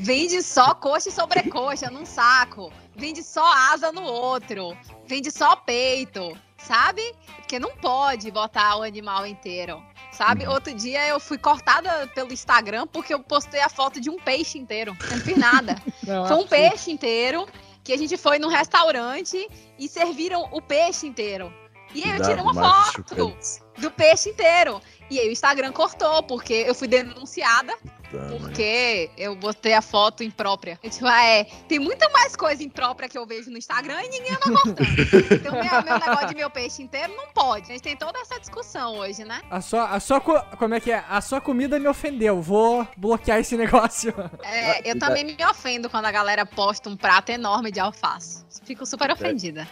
[0.00, 2.72] Vende só coxa e sobrecoxa num saco.
[2.96, 4.76] Vende só asa no outro.
[5.06, 6.38] Vende só peito,
[6.68, 7.02] sabe?
[7.36, 9.82] Porque não pode botar o animal inteiro.
[10.12, 10.44] Sabe?
[10.44, 10.52] Uhum.
[10.52, 14.58] Outro dia eu fui cortada pelo Instagram porque eu postei a foto de um peixe
[14.58, 14.96] inteiro.
[15.00, 15.82] Eu não fiz nada.
[16.04, 17.46] Não, Foi um peixe inteiro
[17.84, 19.48] que a gente foi num restaurante
[19.78, 21.52] e serviram o peixe inteiro.
[21.94, 23.34] E aí eu tirei uma foto
[23.78, 24.80] do peixe inteiro.
[25.10, 27.74] E aí o Instagram cortou, porque eu fui denunciada,
[28.10, 30.78] Tá, mas- porque eu botei a foto imprópria.
[30.82, 34.08] Eu, tipo, ah, é, tem muita mais coisa imprópria que eu vejo no Instagram e
[34.08, 34.78] ninguém anda cortando.
[35.32, 37.64] então meu, meu negócio de meu peixe inteiro não pode.
[37.66, 39.40] A gente tem toda essa discussão hoje, né?
[39.50, 41.04] A sua, a sua, co- como é que é?
[41.08, 42.40] A sua comida me ofendeu.
[42.40, 44.14] Vou bloquear esse negócio.
[44.42, 48.44] É, eu e também me ofendo quando a galera posta um prato enorme de alface.
[48.64, 49.68] Fico super ofendida.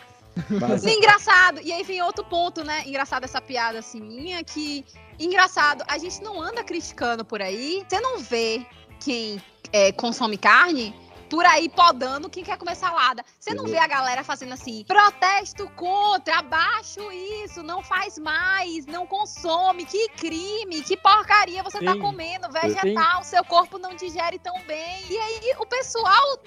[0.51, 2.83] Mas, E engraçado, e aí vem outro ponto, né?
[2.87, 4.85] Engraçado essa piada assim minha, que.
[5.19, 7.85] Engraçado, a gente não anda criticando por aí.
[7.89, 8.67] Você não vê
[9.01, 9.41] quem
[9.73, 10.95] é, consome carne
[11.29, 13.25] por aí podando quem quer comer salada.
[13.39, 19.07] Você não vê a galera fazendo assim, protesto contra, abaixo isso, não faz mais, não
[19.07, 22.01] consome, que crime, que porcaria você tá Sim.
[22.01, 25.05] comendo, vegetal, seu corpo não digere tão bem.
[25.11, 26.39] E aí o pessoal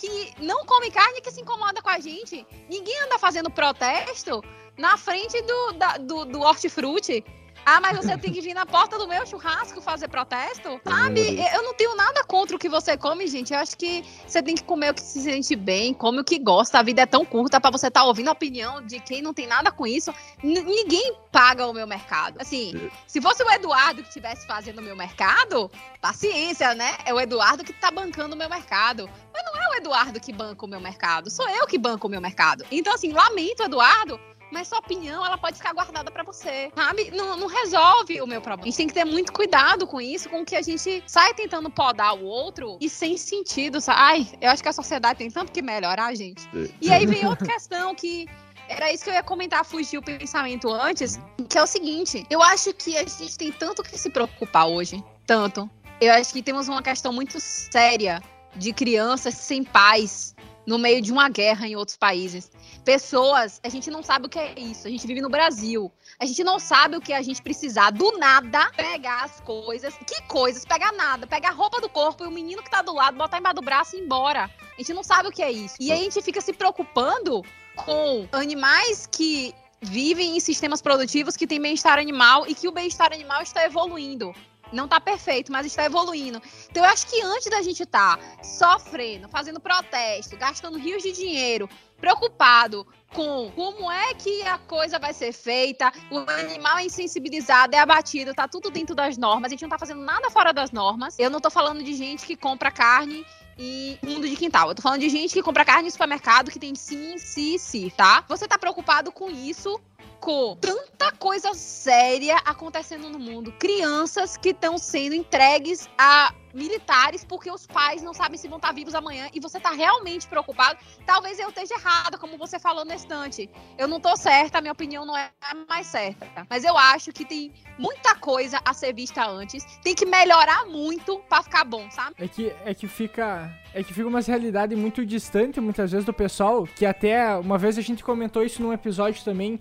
[0.00, 2.46] que não come carne que se incomoda com a gente.
[2.70, 4.42] Ninguém anda fazendo protesto
[4.76, 7.24] na frente do, da- do, do hortifruti.
[7.70, 10.80] Ah, mas você tem que vir na porta do meu churrasco fazer protesto?
[10.88, 11.38] Sabe?
[11.54, 13.52] Eu não tenho nada contra o que você come, gente.
[13.52, 16.38] Eu acho que você tem que comer o que se sente bem, come o que
[16.38, 16.78] gosta.
[16.78, 19.46] A vida é tão curta pra você estar ouvindo a opinião de quem não tem
[19.46, 20.10] nada com isso.
[20.42, 22.40] N- ninguém paga o meu mercado.
[22.40, 26.96] Assim, se fosse o Eduardo que estivesse fazendo o meu mercado, paciência, né?
[27.04, 29.10] É o Eduardo que tá bancando o meu mercado.
[29.32, 32.10] Mas não é o Eduardo que banca o meu mercado, sou eu que banco o
[32.10, 32.64] meu mercado.
[32.70, 34.18] Então, assim, lamento, Eduardo,
[34.50, 37.10] mas sua opinião ela pode ficar guardada pra você, sabe?
[37.10, 38.62] Não, não resolve o meu problema.
[38.62, 41.70] A gente tem que ter muito cuidado com isso, com que a gente sai tentando
[41.70, 43.98] podar o outro e sem sentido, sabe?
[44.00, 46.48] Ai, eu acho que a sociedade tem tanto que melhorar, gente.
[46.80, 48.26] E aí vem outra questão que
[48.68, 51.18] era isso que eu ia comentar, fugir o pensamento antes,
[51.48, 55.02] que é o seguinte: eu acho que a gente tem tanto que se preocupar hoje,
[55.26, 55.68] tanto.
[56.00, 58.22] Eu acho que temos uma questão muito séria
[58.54, 60.34] de crianças sem pais
[60.66, 62.50] no meio de uma guerra em outros países.
[62.84, 64.86] Pessoas, a gente não sabe o que é isso.
[64.86, 65.92] A gente vive no Brasil.
[66.18, 69.94] A gente não sabe o que é a gente precisar do nada pegar as coisas.
[70.06, 70.64] Que coisas?
[70.64, 71.26] Pegar nada.
[71.26, 73.62] Pegar a roupa do corpo e o menino que tá do lado, botar embaixo do
[73.62, 74.44] braço e ir embora.
[74.44, 75.76] A gente não sabe o que é isso.
[75.80, 77.42] E aí a gente fica se preocupando
[77.76, 83.12] com animais que vivem em sistemas produtivos que têm bem-estar animal e que o bem-estar
[83.12, 84.34] animal está evoluindo.
[84.72, 86.40] Não está perfeito, mas está evoluindo.
[86.70, 91.68] Então eu acho que antes da gente estar sofrendo, fazendo protesto, gastando rios de dinheiro,
[91.98, 97.78] preocupado com como é que a coisa vai ser feita, o animal é insensibilizado, é
[97.78, 101.18] abatido, tá tudo dentro das normas, a gente não tá fazendo nada fora das normas.
[101.18, 103.24] Eu não tô falando de gente que compra carne
[103.58, 104.68] e fundo de quintal.
[104.68, 107.90] Eu tô falando de gente que compra carne no supermercado que tem sim, sim, sim,
[107.90, 108.24] tá?
[108.28, 109.80] Você tá preocupado com isso
[110.18, 113.52] Chico, tanta coisa séria acontecendo no mundo.
[113.52, 118.72] Crianças que estão sendo entregues a militares porque os pais não sabem se vão estar
[118.72, 120.78] vivos amanhã e você tá realmente preocupado.
[121.06, 123.48] Talvez eu esteja errada, como você falou na estante.
[123.76, 125.30] Eu não tô certa, minha opinião não é
[125.68, 126.46] mais certa.
[126.50, 129.64] Mas eu acho que tem muita coisa a ser vista antes.
[129.82, 132.16] Tem que melhorar muito para ficar bom, sabe?
[132.18, 133.50] É que, é que fica.
[133.74, 137.78] É que fica uma realidade muito distante, muitas vezes, do pessoal, que até uma vez
[137.78, 139.60] a gente comentou isso num episódio também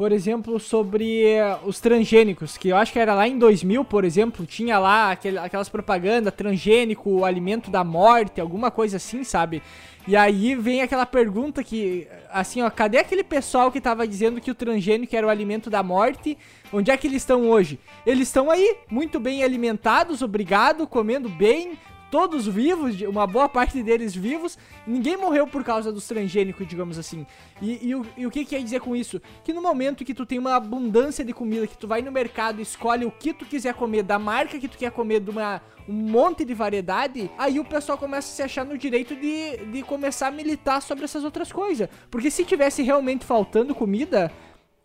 [0.00, 4.02] por exemplo, sobre eh, os transgênicos, que eu acho que era lá em 2000, por
[4.02, 9.62] exemplo, tinha lá aquel, aquelas propagandas, transgênico, alimento da morte, alguma coisa assim, sabe?
[10.08, 14.50] E aí vem aquela pergunta que, assim, ó, cadê aquele pessoal que tava dizendo que
[14.50, 16.38] o transgênico era o alimento da morte?
[16.72, 17.78] Onde é que eles estão hoje?
[18.06, 21.78] Eles estão aí, muito bem alimentados, obrigado, comendo bem,
[22.10, 27.26] todos vivos, uma boa parte deles vivos, ninguém morreu por causa dos transgênicos, digamos assim.
[27.62, 29.20] E, e, o, e o que quer dizer com isso?
[29.44, 32.60] Que no momento que tu tem uma abundância de comida, que tu vai no mercado,
[32.60, 35.94] escolhe o que tu quiser comer, da marca que tu quer comer, de uma, um
[35.94, 40.28] monte de variedade, aí o pessoal começa a se achar no direito de, de começar
[40.28, 41.88] a militar sobre essas outras coisas.
[42.10, 44.32] Porque se tivesse realmente faltando comida,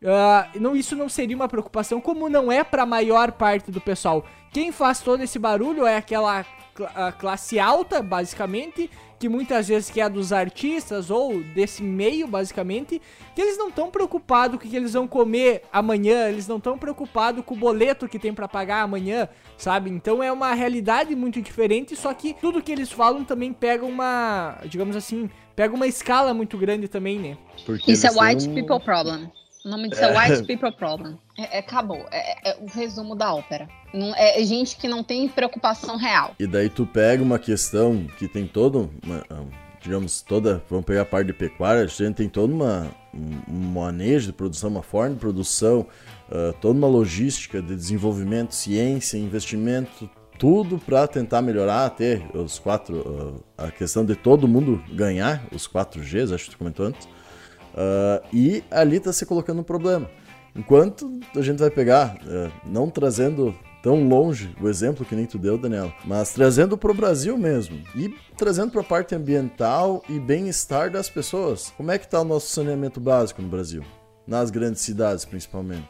[0.01, 3.81] Uh, não, isso não seria uma preocupação, como não é para a maior parte do
[3.81, 4.23] pessoal.
[4.51, 6.45] Quem faz todo esse barulho é aquela
[6.95, 13.01] a classe alta, basicamente, que muitas vezes que é dos artistas ou desse meio, basicamente,
[13.33, 16.77] que eles não estão preocupados com o que eles vão comer amanhã, eles não estão
[16.77, 19.89] preocupados com o boleto que tem para pagar amanhã, sabe?
[19.89, 24.57] Então é uma realidade muito diferente, só que tudo que eles falam também pega uma,
[24.65, 27.37] digamos assim, pega uma escala muito grande também, né?
[27.65, 29.31] Porque Isso é white people problem.
[29.65, 31.17] O nome disso é, é White People Problem.
[31.37, 32.05] É, é acabou.
[32.11, 33.67] É, é, o resumo da ópera.
[33.93, 36.35] Não, é, é gente que não tem preocupação real.
[36.39, 39.23] E daí tu pega uma questão que tem todo, uma,
[39.81, 44.27] digamos, toda, vamos pegar a parte de pecuária, a gente tem todo uma, um manejo
[44.27, 45.85] de produção, uma forma de produção,
[46.29, 50.09] uh, toda uma logística de desenvolvimento, ciência, investimento,
[50.39, 55.67] tudo para tentar melhorar até os quatro, uh, a questão de todo mundo ganhar os
[55.67, 57.05] 4Gs, acho que tu comentou antes.
[57.05, 60.09] Uh, e ali está se colocando um problema.
[60.55, 63.53] Enquanto a gente vai pegar, uh, não trazendo
[63.83, 67.83] tão longe o exemplo que nem tu deu, Daniela, mas trazendo para o Brasil mesmo
[67.93, 71.73] e trazendo para a parte ambiental e bem-estar das pessoas.
[71.75, 73.83] Como é que está o nosso saneamento básico no Brasil?
[74.25, 75.87] Nas grandes cidades, principalmente.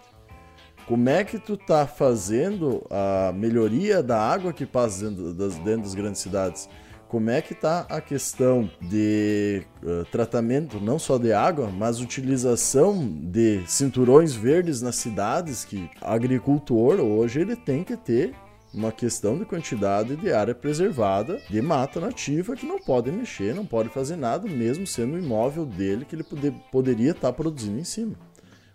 [0.88, 5.84] Como é que tu tá fazendo a melhoria da água que passa dentro das, dentro
[5.84, 6.68] das grandes cidades?
[7.08, 13.08] Como é que está a questão de uh, tratamento não só de água, mas utilização
[13.08, 18.34] de cinturões verdes nas cidades que agricultor hoje ele tem que ter
[18.74, 23.66] uma questão de quantidade de área preservada de mata nativa que não pode mexer, não
[23.66, 27.80] pode fazer nada, mesmo sendo o imóvel dele que ele poder, poderia estar tá produzindo
[27.80, 28.16] em cima.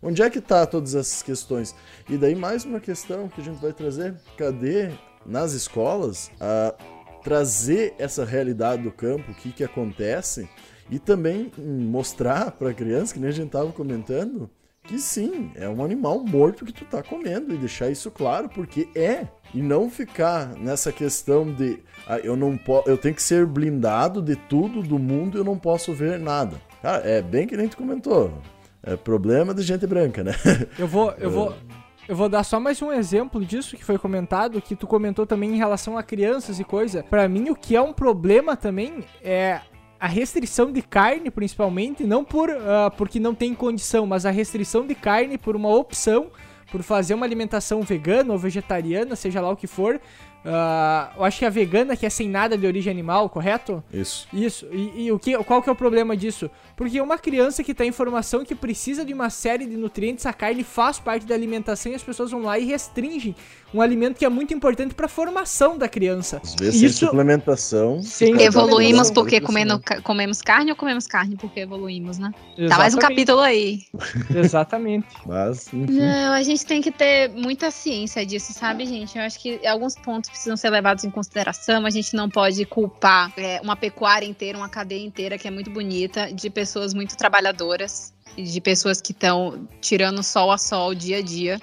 [0.03, 1.75] Onde é que está todas essas questões?
[2.09, 4.91] E daí mais uma questão que a gente vai trazer, cadê
[5.27, 6.75] nas escolas a
[7.23, 10.49] trazer essa realidade do campo, o que, que acontece,
[10.91, 14.51] e também mostrar para a criança, que nem a gente estava comentando,
[14.85, 18.89] que sim, é um animal morto que tu tá comendo e deixar isso claro, porque
[18.97, 19.29] é.
[19.55, 24.23] E não ficar nessa questão de ah, eu não posso, eu tenho que ser blindado
[24.23, 26.57] de tudo do mundo e eu não posso ver nada.
[26.83, 28.33] Cara, é bem que nem tu comentou.
[28.83, 30.33] É problema de gente branca, né?
[30.79, 31.55] Eu vou, eu vou,
[32.11, 35.55] eu vou dar só mais um exemplo disso que foi comentado, que tu comentou também
[35.55, 37.05] em relação a crianças e coisa.
[37.05, 39.61] Para mim, o que é um problema também é
[40.01, 44.85] a restrição de carne, principalmente, não por uh, porque não tem condição, mas a restrição
[44.85, 46.33] de carne por uma opção,
[46.73, 50.01] por fazer uma alimentação vegana ou vegetariana, seja lá o que for,
[50.45, 53.85] Uh, eu acho que a vegana que é sem nada de origem animal, correto?
[53.93, 54.27] Isso.
[54.33, 54.67] Isso.
[54.73, 56.51] E, e, o que, qual que é o problema disso?
[56.77, 60.65] Porque uma criança que tem informação que precisa de uma série de nutrientes, a carne
[60.65, 63.37] faz parte da alimentação e as pessoas vão lá e restringem
[63.73, 66.41] um alimento que é muito importante para a formação da criança.
[66.43, 67.07] Às vezes Isso...
[67.07, 68.03] suplementação.
[68.03, 68.41] Sim.
[68.41, 72.33] Evoluímos porque comendo, comemos carne ou comemos carne porque evoluímos, né?
[72.57, 72.69] Exatamente.
[72.71, 73.83] Tá mais um capítulo aí.
[74.35, 75.07] Exatamente.
[75.27, 75.93] Mas, enfim.
[75.93, 79.17] Não, a gente tem que ter muita ciência disso, sabe, gente?
[79.17, 81.87] Eu acho que alguns pontos precisam ser levados em consideração.
[81.87, 85.71] A gente não pode culpar é, uma pecuária inteira, uma cadeia inteira que é muito
[85.71, 91.23] bonita, de pessoas muito trabalhadoras, de pessoas que estão tirando sol a sol dia a
[91.23, 91.61] dia.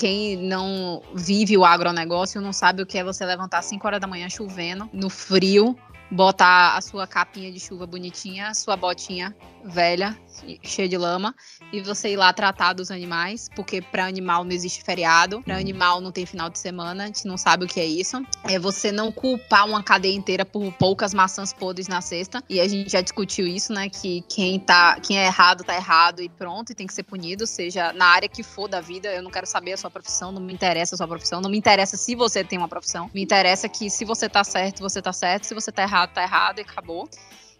[0.00, 4.00] Quem não vive o agronegócio não sabe o que é você levantar às 5 horas
[4.00, 5.76] da manhã chovendo, no frio,
[6.10, 10.16] botar a sua capinha de chuva bonitinha, sua botinha velha,
[10.62, 11.34] cheia de lama,
[11.72, 16.00] e você ir lá tratar dos animais, porque para animal não existe feriado, para animal
[16.00, 18.22] não tem final de semana, a gente não sabe o que é isso.
[18.44, 22.68] É você não culpar uma cadeia inteira por poucas maçãs podres na cesta, e a
[22.68, 26.72] gente já discutiu isso, né, que quem tá, quem é errado tá errado e pronto,
[26.72, 29.46] e tem que ser punido, seja na área que for da vida, eu não quero
[29.46, 32.42] saber a sua profissão, não me interessa a sua profissão, não me interessa se você
[32.44, 35.70] tem uma profissão, me interessa que se você tá certo, você tá certo, se você
[35.70, 37.08] tá errado, tá errado e acabou.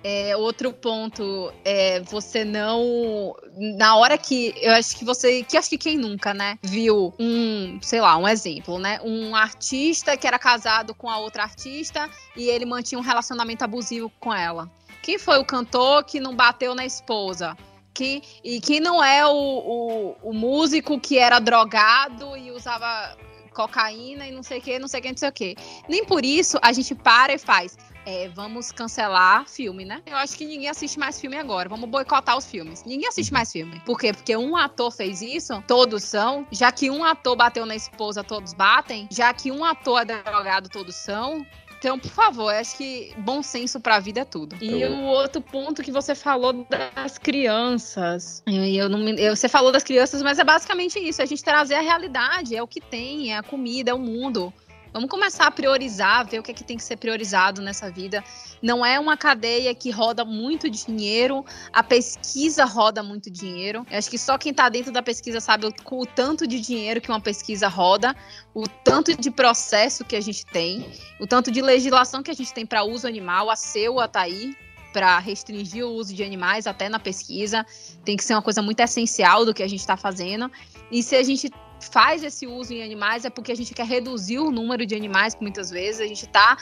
[0.03, 3.37] É, outro ponto é você não.
[3.57, 4.55] Na hora que.
[4.57, 5.43] Eu acho que você.
[5.43, 6.59] Que acho que quem nunca, né?
[6.63, 8.99] Viu um, sei lá, um exemplo, né?
[9.05, 14.11] Um artista que era casado com a outra artista e ele mantinha um relacionamento abusivo
[14.19, 14.71] com ela.
[15.03, 17.57] Quem foi o cantor que não bateu na esposa?
[17.93, 23.17] Que, e quem não é o, o, o músico que era drogado e usava
[23.53, 25.57] cocaína e não sei o que, não sei o que, não sei o que.
[25.89, 27.77] Nem por isso a gente para e faz
[28.11, 30.03] é, vamos cancelar filme, né?
[30.05, 31.69] Eu acho que ninguém assiste mais filme agora.
[31.69, 32.83] Vamos boicotar os filmes.
[32.85, 33.81] Ninguém assiste mais filme.
[33.87, 34.13] Por quê?
[34.13, 36.47] Porque um ator fez isso, todos são.
[36.51, 39.09] Já que um ator bateu na esposa, todos batem.
[39.11, 41.47] Já que um ator é drogado, todos são.
[41.79, 44.55] Então, por favor, acho que bom senso pra vida é tudo.
[44.61, 48.43] E o outro ponto que você falou das crianças.
[48.47, 51.77] Eu, eu não eu, você falou das crianças, mas é basicamente isso: a gente trazer
[51.77, 54.53] a realidade, é o que tem, é a comida, é o mundo.
[54.93, 58.25] Vamos começar a priorizar, ver o que é que tem que ser priorizado nessa vida.
[58.61, 63.87] Não é uma cadeia que roda muito dinheiro, a pesquisa roda muito dinheiro.
[63.89, 67.01] Eu acho que só quem está dentro da pesquisa sabe o, o, tanto de dinheiro
[67.01, 68.17] que uma pesquisa roda,
[68.53, 70.85] o tanto de processo que a gente tem,
[71.21, 73.49] o tanto de legislação que a gente tem para uso animal.
[73.49, 74.57] A SEUA está aí
[74.93, 77.65] para restringir o uso de animais até na pesquisa.
[78.05, 80.51] Tem que ser uma coisa muito essencial do que a gente está fazendo.
[80.91, 84.39] E se a gente faz esse uso em animais é porque a gente quer reduzir
[84.39, 86.57] o número de animais, muitas vezes a gente está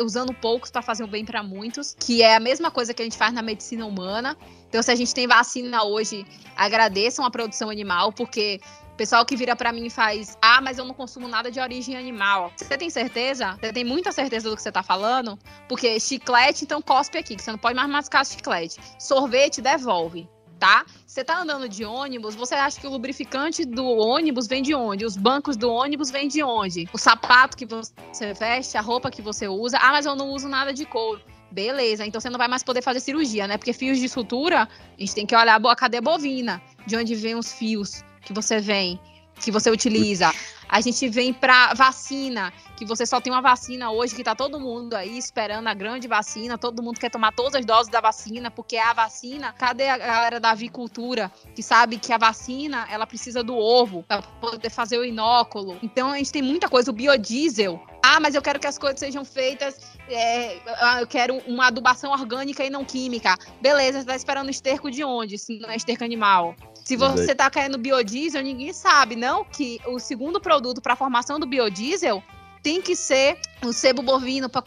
[0.00, 3.04] usando poucos para fazer o bem para muitos, que é a mesma coisa que a
[3.04, 4.36] gente faz na medicina humana.
[4.68, 6.24] Então, se a gente tem vacina hoje,
[6.56, 8.60] agradeçam a produção animal, porque
[8.96, 11.96] pessoal que vira para mim e faz, ah, mas eu não consumo nada de origem
[11.96, 12.52] animal.
[12.56, 13.56] Você tem certeza?
[13.60, 15.38] Você tem muita certeza do que você tá falando?
[15.68, 18.78] Porque chiclete, então cospe aqui, que você não pode mais mascar chiclete.
[18.98, 20.28] Sorvete, devolve
[20.62, 20.86] tá?
[21.04, 25.04] Você tá andando de ônibus, você acha que o lubrificante do ônibus vem de onde?
[25.04, 26.88] Os bancos do ônibus vêm de onde?
[26.92, 29.76] O sapato que você veste, a roupa que você usa.
[29.78, 31.20] Ah, mas eu não uso nada de couro.
[31.50, 33.58] Beleza, então você não vai mais poder fazer cirurgia, né?
[33.58, 37.34] Porque fios de sutura, a gente tem que olhar a cadeia bovina, de onde vem
[37.34, 39.00] os fios que você vem,
[39.40, 40.32] que você utiliza.
[40.68, 44.58] A gente vem para vacina, que você só tem uma vacina hoje, que tá todo
[44.58, 48.50] mundo aí esperando a grande vacina, todo mundo quer tomar todas as doses da vacina,
[48.50, 53.42] porque a vacina, cadê a galera da avicultura, que sabe que a vacina, ela precisa
[53.42, 55.76] do ovo para poder fazer o inóculo.
[55.82, 58.98] Então a gente tem muita coisa, o biodiesel, ah, mas eu quero que as coisas
[58.98, 59.80] sejam feitas.
[60.08, 60.56] É,
[61.00, 63.36] eu quero uma adubação orgânica e não química.
[63.60, 65.38] Beleza, você tá esperando esterco de onde?
[65.38, 66.56] Se não é esterco animal.
[66.84, 69.44] Se você está caindo biodiesel, ninguém sabe, não?
[69.44, 72.22] Que o segundo produto para a formação do biodiesel
[72.62, 74.62] tem que ser o sebo bovino para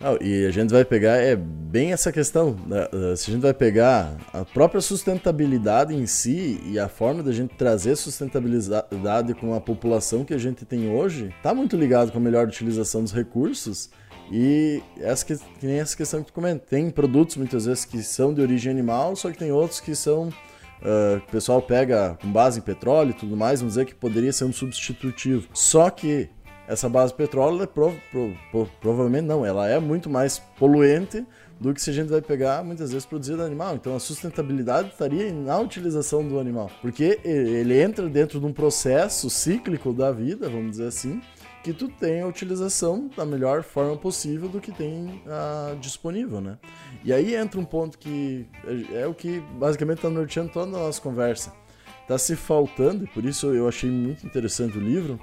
[0.00, 2.56] Não, e a gente vai pegar é bem essa questão.
[2.66, 2.88] Né?
[3.16, 7.54] Se a gente vai pegar a própria sustentabilidade em si e a forma da gente
[7.54, 12.20] trazer sustentabilidade com a população que a gente tem hoje, tá muito ligado com a
[12.20, 13.90] melhor utilização dos recursos
[14.30, 16.64] e essa que, que nem essa questão que tu comenta.
[16.68, 20.28] Tem produtos muitas vezes que são de origem animal, só que tem outros que são.
[20.82, 24.32] Uh, o pessoal pega com base em petróleo e tudo mais, vamos dizer que poderia
[24.32, 25.48] ser um substitutivo.
[25.54, 26.28] Só que
[26.68, 27.94] essa base petróleo é prov,
[28.80, 31.24] provavelmente não, ela é muito mais poluente
[31.60, 33.76] do que se a gente vai pegar muitas vezes produzido animal.
[33.76, 39.30] Então a sustentabilidade estaria na utilização do animal, porque ele entra dentro de um processo
[39.30, 41.20] cíclico da vida, vamos dizer assim,
[41.62, 46.58] que tu tenha a utilização da melhor forma possível do que tem uh, disponível, né?
[47.04, 48.46] E aí entra um ponto que
[48.92, 51.52] é, é o que basicamente está norteando toda a nossa conversa.
[52.02, 55.18] Está se faltando, e por isso eu achei muito interessante o livro,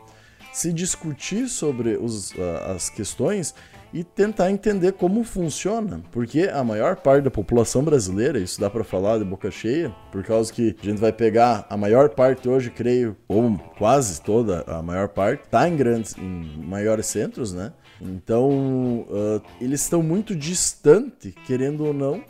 [0.54, 2.34] se discutir sobre os,
[2.68, 3.54] as questões
[3.94, 8.84] e tentar entender como funciona, porque a maior parte da população brasileira, isso dá para
[8.84, 12.72] falar de boca cheia, por causa que a gente vai pegar a maior parte hoje,
[12.72, 17.72] creio, ou quase toda a maior parte, tá em grandes, em maiores centros, né?
[18.02, 22.24] Então, uh, eles estão muito distante, querendo ou não,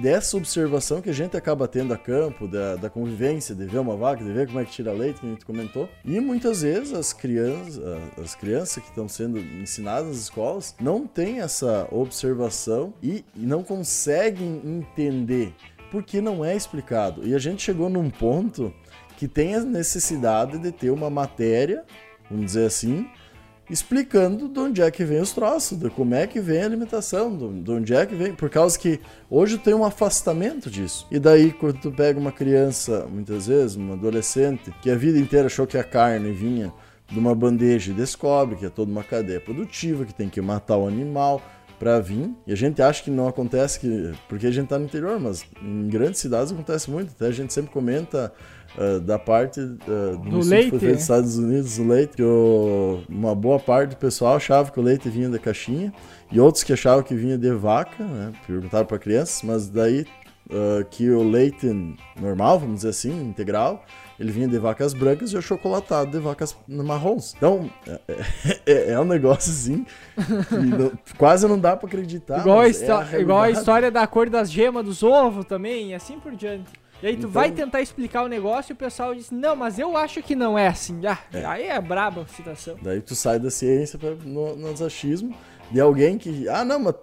[0.00, 3.96] dessa observação que a gente acaba tendo a campo, da, da convivência, de ver uma
[3.96, 5.88] vaca, de ver como é que tira leite, que a gente comentou.
[6.04, 7.80] E muitas vezes as crianças,
[8.22, 13.62] as crianças que estão sendo ensinadas nas escolas não têm essa observação e, e não
[13.62, 15.54] conseguem entender
[15.90, 17.26] porque não é explicado.
[17.26, 18.72] E a gente chegou num ponto
[19.18, 21.84] que tem a necessidade de ter uma matéria,
[22.30, 23.06] vamos dizer assim,
[23.70, 27.36] explicando de onde é que vem os troços, de como é que vem a alimentação,
[27.62, 29.00] de onde é que vem, por causa que
[29.30, 31.06] hoje tem um afastamento disso.
[31.10, 35.46] E daí quando tu pega uma criança, muitas vezes, uma adolescente, que a vida inteira
[35.46, 36.72] achou que a carne vinha
[37.08, 40.76] de uma bandeja e descobre que é toda uma cadeia produtiva, que tem que matar
[40.76, 41.42] o animal
[41.78, 42.30] para vir.
[42.46, 45.44] E a gente acha que não acontece que porque a gente tá no interior, mas
[45.60, 47.10] em grandes cidades acontece muito.
[47.10, 48.32] Até a gente sempre comenta
[48.76, 53.34] uh, da parte uh, do, do leite dos Estados Unidos, do leite, que o, uma
[53.34, 55.92] boa parte do pessoal achava que o leite vinha da caixinha
[56.30, 58.32] e outros que achavam que vinha de vaca, né?
[58.46, 60.06] Perguntaram para crianças, mas daí
[60.48, 61.66] uh, que o leite
[62.20, 63.84] normal, vamos dizer assim, integral,
[64.18, 67.34] ele vinha de vacas brancas e o chocolatado de vacas marrons.
[67.36, 68.00] Então, é,
[68.66, 69.84] é, é um negócio assim,
[70.50, 72.40] não, quase não dá para acreditar.
[72.40, 75.94] Igual a, é a igual a história da cor das gemas dos ovos também, e
[75.94, 76.81] assim por diante.
[77.02, 77.30] E aí tu então...
[77.30, 80.56] vai tentar explicar o negócio e o pessoal diz, não, mas eu acho que não
[80.56, 81.00] é assim.
[81.06, 81.44] Ah, é.
[81.44, 82.76] Aí é braba a citação.
[82.80, 85.34] Daí tu sai da ciência pra, no, no achismo
[85.70, 86.94] de alguém que, ah não, mas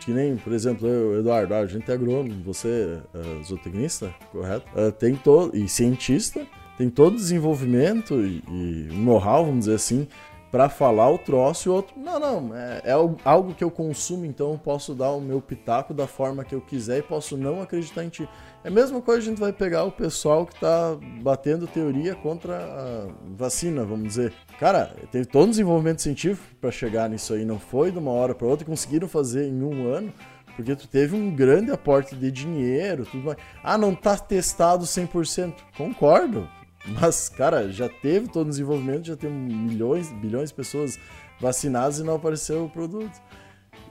[0.00, 4.66] que nem, por exemplo, eu, Eduardo, a gente é agrônomo, você é zootecnista, correto?
[4.76, 6.44] Uh, tem todo, e cientista,
[6.76, 10.08] tem todo desenvolvimento e, e know-how, vamos dizer assim,
[10.50, 11.94] para falar o troço e o outro.
[11.98, 12.92] Não, não, é, é,
[13.24, 16.60] algo que eu consumo, então eu posso dar o meu pitaco da forma que eu
[16.60, 18.28] quiser e posso não acreditar em ti.
[18.62, 22.56] É a mesma coisa a gente vai pegar o pessoal que está batendo teoria contra
[22.56, 24.32] a vacina, vamos dizer.
[24.58, 28.34] Cara, teve todo um desenvolvimento científico para chegar nisso aí, não foi de uma hora
[28.34, 30.12] para outra, conseguiram fazer em um ano,
[30.56, 33.38] porque tu teve um grande aporte de dinheiro, tudo mais.
[33.62, 35.54] Ah, não tá testado 100%.
[35.76, 36.46] Concordo.
[36.86, 40.98] Mas, cara, já teve todo o desenvolvimento, já tem milhões, bilhões de pessoas
[41.40, 43.20] vacinadas e não apareceu o produto.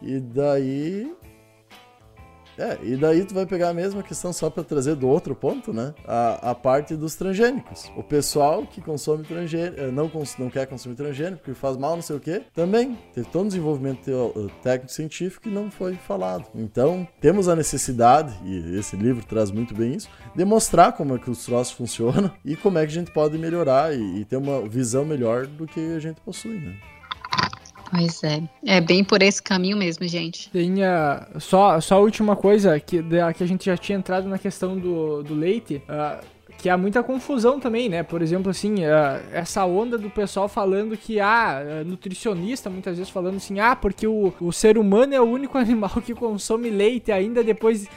[0.02, 1.16] E daí
[2.60, 5.72] é, e daí tu vai pegar a mesma questão só para trazer do outro ponto,
[5.72, 5.94] né?
[6.06, 7.90] A, a parte dos transgênicos.
[7.96, 11.96] O pessoal que consome transgênico, eh, não, cons, não quer consumir transgênico, porque faz mal,
[11.96, 16.48] não sei o quê, também teve todo um desenvolvimento eh, técnico-científico que não foi falado.
[16.54, 21.18] Então, temos a necessidade, e esse livro traz muito bem isso, de mostrar como é
[21.18, 24.36] que os troços funcionam e como é que a gente pode melhorar e, e ter
[24.36, 26.76] uma visão melhor do que a gente possui, né?
[27.92, 28.42] Pois é.
[28.66, 30.50] É bem por esse caminho mesmo, gente.
[30.50, 33.02] Tem uh, só, só a última coisa que,
[33.36, 35.82] que a gente já tinha entrado na questão do, do leite.
[35.90, 38.04] Uh, que há muita confusão também, né?
[38.04, 38.80] Por exemplo, assim,
[39.32, 44.34] essa onda do pessoal falando que, ah, nutricionista muitas vezes falando assim, ah, porque o,
[44.42, 47.88] o ser humano é o único animal que consome leite ainda depois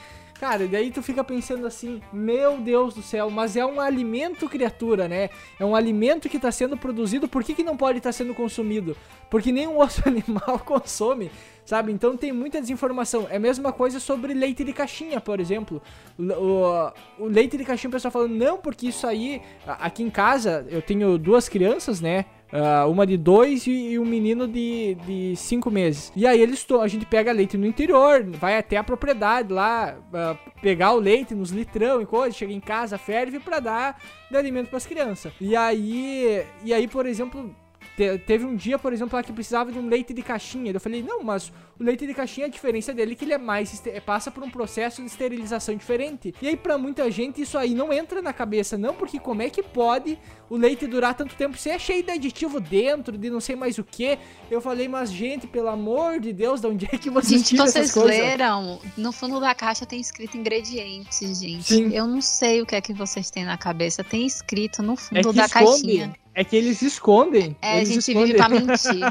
[0.43, 5.07] Cara, daí tu fica pensando assim, meu Deus do céu, mas é um alimento, criatura,
[5.07, 5.29] né?
[5.57, 8.33] É um alimento que está sendo produzido, por que, que não pode estar tá sendo
[8.33, 8.93] consumido?
[9.29, 11.31] Porque nenhum outro animal consome,
[11.63, 11.93] sabe?
[11.93, 13.25] Então tem muita desinformação.
[13.29, 15.81] É a mesma coisa sobre leite de caixinha, por exemplo.
[16.19, 20.67] O, o leite de caixinha, o pessoal falando, não, porque isso aí, aqui em casa,
[20.69, 22.25] eu tenho duas crianças, né?
[22.53, 26.13] Uh, uma de dois e, e, um menino de, de cinco meses.
[26.15, 30.51] E aí eles a gente pega leite no interior, vai até a propriedade lá, uh,
[30.61, 33.99] pegar o leite nos litrão e coisa, chega em casa, ferve para dar
[34.29, 35.33] de alimento para as crianças.
[35.41, 37.55] E aí, e aí, por exemplo,
[37.95, 40.71] te, teve um dia, por exemplo, lá que precisava de um leite de caixinha.
[40.71, 43.37] Eu falei, não, mas o leite de caixinha, a diferença dele é que ele é
[43.37, 43.83] mais.
[44.05, 46.33] passa por um processo de esterilização diferente.
[46.41, 49.49] E aí, para muita gente, isso aí não entra na cabeça, não, porque como é
[49.49, 50.17] que pode
[50.49, 53.77] o leite durar tanto tempo se é cheio de aditivo dentro, de não sei mais
[53.77, 54.17] o que?
[54.49, 57.95] Eu falei, mas gente, pelo amor de Deus, de onde é que vocês gente, vocês
[57.95, 58.79] leram?
[58.97, 61.63] No fundo da caixa tem escrito ingredientes, gente.
[61.63, 61.93] Sim.
[61.93, 64.03] Eu não sei o que é que vocês têm na cabeça.
[64.03, 65.49] Tem escrito no fundo é da esconde.
[65.49, 66.22] caixinha.
[66.35, 67.55] É que eles escondem.
[67.61, 68.25] É, eles a gente escondem.
[68.25, 69.03] vive pra mentir.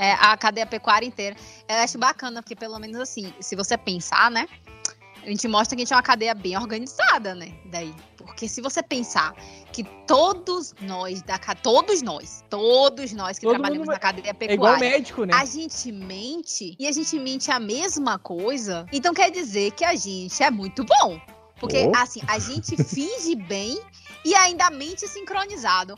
[0.00, 1.36] é, a cadeia pecuária inteira.
[1.68, 4.48] Eu acho bacana, porque pelo menos assim, se você pensar, né?
[5.22, 7.54] A gente mostra que a gente é uma cadeia bem organizada, né?
[7.66, 7.94] Daí.
[8.16, 9.34] Porque se você pensar
[9.72, 14.54] que todos nós, da, todos nós, todos nós que Todo trabalhamos na cadeia pecuária, é
[14.54, 15.34] igual médico, né?
[15.34, 19.94] a gente mente e a gente mente a mesma coisa, então quer dizer que a
[19.94, 21.20] gente é muito bom.
[21.58, 21.96] Porque, oh.
[21.96, 23.80] assim, a gente finge bem
[24.24, 25.96] e ainda mente sincronizado.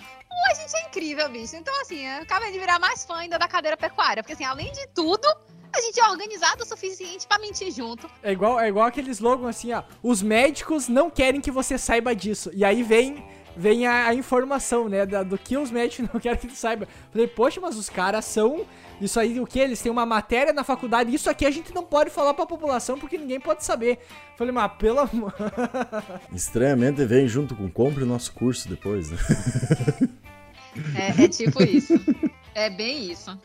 [0.51, 1.57] A gente é incrível, bicho.
[1.57, 4.23] Então, assim, eu acabei de virar mais fã ainda da cadeira pecuária.
[4.23, 5.27] Porque, assim, além de tudo,
[5.73, 8.09] a gente é organizado o suficiente para mentir junto.
[8.23, 9.83] É igual, é igual aquele slogan assim, ó.
[10.03, 12.51] Os médicos não querem que você saiba disso.
[12.55, 13.25] E aí vem
[13.57, 16.87] vem a, a informação, né, da, do que os médicos não querem que tu saiba.
[17.11, 18.67] Falei, poxa, mas os caras são
[19.01, 19.59] isso aí, o que?
[19.59, 21.15] Eles têm uma matéria na faculdade.
[21.15, 23.99] Isso aqui a gente não pode falar pra população porque ninguém pode saber.
[24.37, 25.35] Falei, mas pelo amor.
[26.33, 29.19] Estranhamente vem junto com compre o nosso curso depois, né?
[30.95, 31.95] É, é tipo isso.
[32.55, 33.39] É bem isso.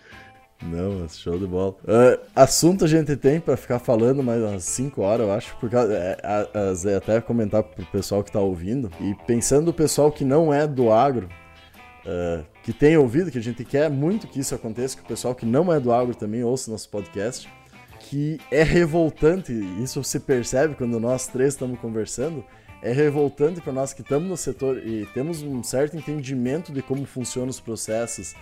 [0.62, 1.76] Não, show de bola.
[1.84, 5.76] Uh, assunto a gente tem para ficar falando mais umas 5 horas, eu acho, porque
[5.76, 8.92] é, até comentar pro pessoal que tá ouvindo.
[9.00, 11.28] E pensando o pessoal que não é do agro,
[12.06, 15.34] uh, que tem ouvido, que a gente quer muito que isso aconteça, que o pessoal
[15.34, 17.50] que não é do agro também ouça nosso podcast,
[18.00, 19.52] que é revoltante,
[19.82, 22.46] isso se percebe quando nós três estamos conversando,
[22.82, 27.06] é revoltante para nós que estamos no setor e temos um certo entendimento de como
[27.06, 28.34] funcionam os processos.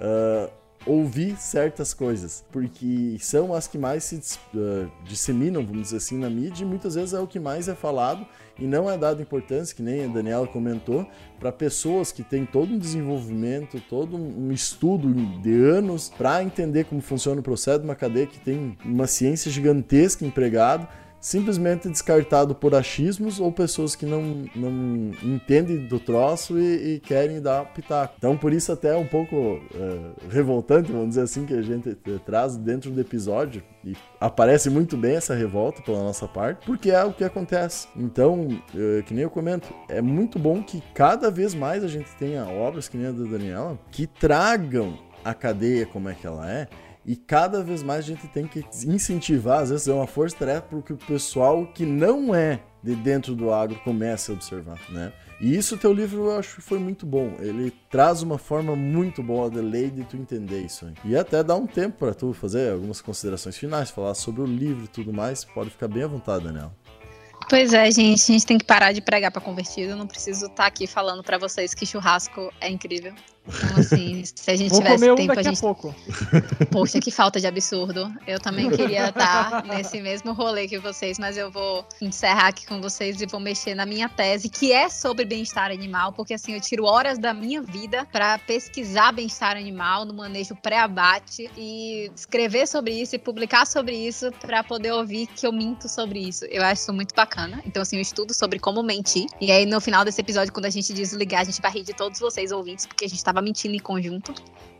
[0.00, 0.50] Uh,
[0.86, 4.16] ouvir certas coisas, porque são as que mais se
[4.54, 7.74] uh, disseminam, vamos dizer assim, na mídia e muitas vezes é o que mais é
[7.74, 8.26] falado
[8.58, 11.06] e não é dado importância, que nem a Daniela comentou,
[11.40, 17.00] para pessoas que têm todo um desenvolvimento, todo um estudo de anos para entender como
[17.00, 20.88] funciona o processo de uma cadeia que tem uma ciência gigantesca empregada
[21.24, 27.40] simplesmente descartado por achismos ou pessoas que não, não entendem do troço e, e querem
[27.40, 28.14] dar pitaco.
[28.18, 31.94] Então, por isso, até é um pouco uh, revoltante, vamos dizer assim, que a gente
[32.26, 37.02] traz dentro do episódio e aparece muito bem essa revolta pela nossa parte, porque é
[37.02, 37.88] o que acontece.
[37.96, 42.14] Então, uh, que nem eu comento, é muito bom que cada vez mais a gente
[42.18, 46.50] tenha obras, que nem a da Daniela, que tragam a cadeia como é que ela
[46.50, 46.68] é
[47.06, 50.82] e cada vez mais a gente tem que incentivar, às vezes é uma força-tarefa para
[50.82, 55.12] que o pessoal que não é de dentro do agro comece a observar, né?
[55.40, 57.34] E isso teu livro eu acho que foi muito bom.
[57.38, 60.94] Ele traz uma forma muito boa de lei de tu entender isso aí.
[61.04, 64.84] E até dá um tempo para tu fazer algumas considerações finais, falar sobre o livro
[64.84, 65.44] e tudo mais.
[65.44, 66.72] Pode ficar bem à vontade, Daniel.
[67.48, 69.92] Pois é, gente, a gente tem que parar de pregar para convertido.
[69.92, 73.14] Eu não preciso estar tá aqui falando para vocês que churrasco é incrível.
[73.46, 75.58] Então, assim, se a gente Vou tivesse comer tempo, um daqui a gente.
[75.58, 75.94] A pouco.
[76.70, 78.10] Poxa, que falta de absurdo.
[78.26, 82.80] Eu também queria estar nesse mesmo rolê que vocês, mas eu vou encerrar aqui com
[82.80, 86.60] vocês e vou mexer na minha tese, que é sobre bem-estar animal, porque assim, eu
[86.60, 92.94] tiro horas da minha vida para pesquisar bem-estar animal no manejo pré-abate e escrever sobre
[92.94, 96.46] isso e publicar sobre isso para poder ouvir que eu minto sobre isso.
[96.46, 97.62] Eu acho isso muito bacana.
[97.66, 99.26] Então, assim, eu estudo sobre como mentir.
[99.40, 101.92] E aí, no final desse episódio, quando a gente desligar, a gente vai rir de
[101.92, 104.32] todos vocês ouvintes, porque a gente tá estava mentindo em conjunto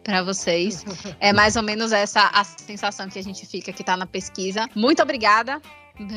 [0.03, 0.85] para vocês.
[1.21, 4.69] É mais ou menos essa a sensação que a gente fica que está na pesquisa.
[4.75, 5.61] Muito obrigada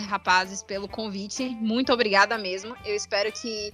[0.07, 1.49] rapazes, pelo convite.
[1.49, 2.75] Muito obrigada mesmo.
[2.83, 3.71] Eu espero que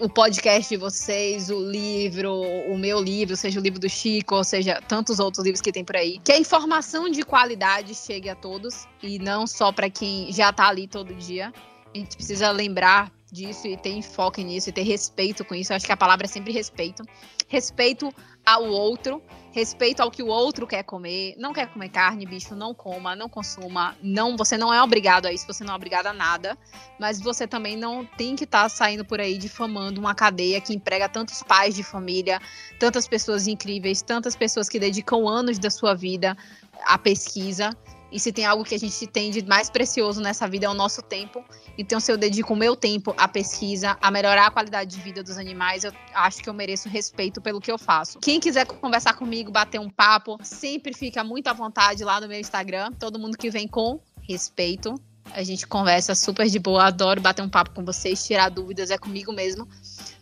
[0.00, 4.44] o podcast de vocês, o livro, o meu livro, seja o livro do Chico, ou
[4.44, 8.34] seja, tantos outros livros que tem por aí, que a informação de qualidade chegue a
[8.34, 11.50] todos e não só para quem já está ali todo dia.
[11.94, 15.72] A gente precisa lembrar disso e ter enfoque nisso e ter respeito com isso.
[15.72, 17.02] Eu acho que a palavra é sempre respeito.
[17.46, 18.12] Respeito
[18.44, 19.20] ao outro,
[19.50, 21.34] respeito ao que o outro quer comer.
[21.36, 23.96] Não quer comer carne, bicho, não coma, não consuma.
[24.00, 26.56] Não, você não é obrigado a isso, você não é obrigado a nada.
[26.98, 30.74] Mas você também não tem que estar tá saindo por aí difamando uma cadeia que
[30.74, 32.40] emprega tantos pais de família,
[32.78, 36.36] tantas pessoas incríveis, tantas pessoas que dedicam anos da sua vida
[36.84, 37.76] à pesquisa
[38.10, 40.74] e se tem algo que a gente tem de mais precioso nessa vida é o
[40.74, 41.44] nosso tempo.
[41.78, 45.22] Então, se eu dedico o meu tempo à pesquisa, a melhorar a qualidade de vida
[45.22, 48.18] dos animais, eu acho que eu mereço respeito pelo que eu faço.
[48.18, 52.40] Quem quiser conversar comigo, bater um papo, sempre fica muito à vontade lá no meu
[52.40, 52.92] Instagram.
[52.92, 54.94] Todo mundo que vem com respeito.
[55.32, 58.96] A gente conversa super de boa, adoro bater um papo com vocês, tirar dúvidas, é
[58.96, 59.68] comigo mesmo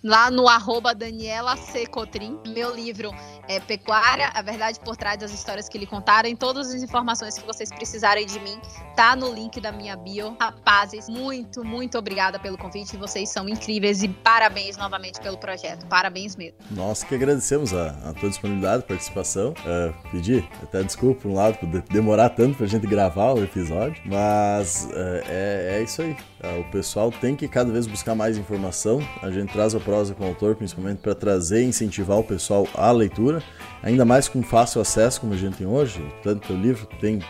[0.05, 1.87] lá no arroba Daniela C.
[1.87, 2.39] Cotrim.
[2.47, 3.11] Meu livro
[3.49, 6.35] é Pecuária, a verdade por trás das histórias que lhe contaram.
[6.37, 8.61] Todas as informações que vocês precisarem de mim,
[8.95, 10.37] tá no link da minha bio.
[10.39, 12.97] Rapazes, muito, muito obrigada pelo convite.
[12.99, 15.87] Vocês são incríveis e parabéns novamente pelo projeto.
[15.87, 16.59] Parabéns mesmo.
[16.71, 19.51] Nós que agradecemos a, a tua disponibilidade, participação.
[19.51, 24.03] Uh, pedi até desculpa por um lado por demorar tanto pra gente gravar o episódio,
[24.05, 26.17] mas uh, é, é isso aí.
[26.45, 29.01] Uh, o pessoal tem que cada vez buscar mais informação.
[29.23, 32.69] A gente traz a prosa com o autor, principalmente para trazer e incentivar o pessoal
[32.75, 33.43] à leitura,
[33.83, 36.05] ainda mais com fácil acesso como a gente tem hoje.
[36.23, 37.21] Tanto o livro tem.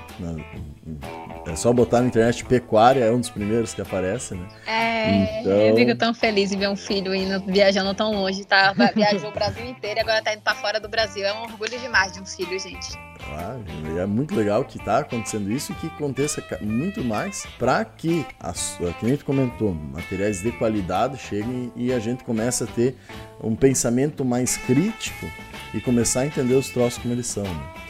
[1.47, 4.49] É só botar na internet pecuária, é um dos primeiros que aparece, né?
[4.67, 5.53] É, então...
[5.53, 8.75] eu fico tão feliz em ver um filho indo, viajando tão longe, tá?
[8.95, 11.25] Viajou o Brasil inteiro e agora tá indo para fora do Brasil.
[11.25, 12.99] É um orgulho demais de um filho, gente.
[13.31, 13.57] Ah,
[13.99, 18.53] é muito legal que está acontecendo isso e que aconteça muito mais para que, a,
[18.53, 22.97] que a gente comentou, materiais de qualidade cheguem e a gente comece a ter
[23.43, 25.27] um pensamento mais crítico
[25.73, 27.45] e começar a entender os troços como eles são.
[27.45, 27.84] Né?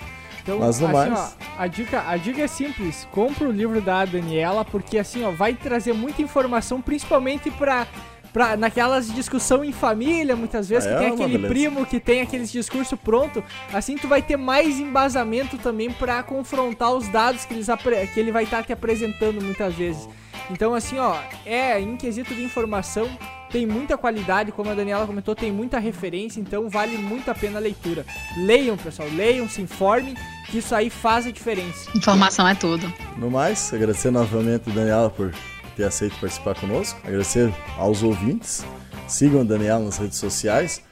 [0.45, 1.19] Então, Mas no assim, mais...
[1.19, 5.31] ó, a dica, a dica é simples, compra o livro da Daniela porque assim, ó,
[5.31, 7.87] vai trazer muita informação, principalmente para
[8.31, 11.49] pra, naquelas discussão em família, muitas vezes, é, que tem aquele beleza.
[11.49, 13.43] primo que tem aqueles discurso pronto,
[13.73, 17.69] assim tu vai ter mais embasamento também para confrontar os dados que, eles,
[18.13, 20.07] que ele vai estar tá te apresentando muitas vezes.
[20.51, 21.17] Então, assim, ó,
[21.47, 23.09] é, em quesito de informação,
[23.51, 27.59] tem muita qualidade, como a Daniela comentou, tem muita referência, então vale muito a pena
[27.59, 28.05] a leitura.
[28.37, 30.15] Leiam, pessoal, leiam, se informem,
[30.51, 31.91] que isso aí faz a diferença.
[31.97, 32.93] Informação é tudo.
[33.17, 35.33] No mais, agradecer novamente a Daniela por
[35.77, 36.99] ter aceito participar conosco.
[37.05, 38.65] Agradecer aos ouvintes.
[39.07, 40.83] Sigam a Daniela nas redes sociais.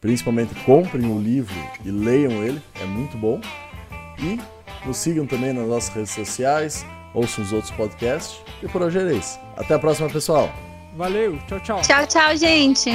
[0.00, 1.54] Principalmente comprem o livro
[1.84, 3.40] e leiam ele, é muito bom.
[4.18, 4.38] E
[4.86, 8.38] nos sigam também nas nossas redes sociais, ouçam os outros podcasts.
[8.62, 9.38] E por hoje é isso.
[9.56, 10.52] Até a próxima, pessoal.
[10.96, 11.82] Valeu, tchau, tchau.
[11.82, 12.90] Tchau, tchau, gente.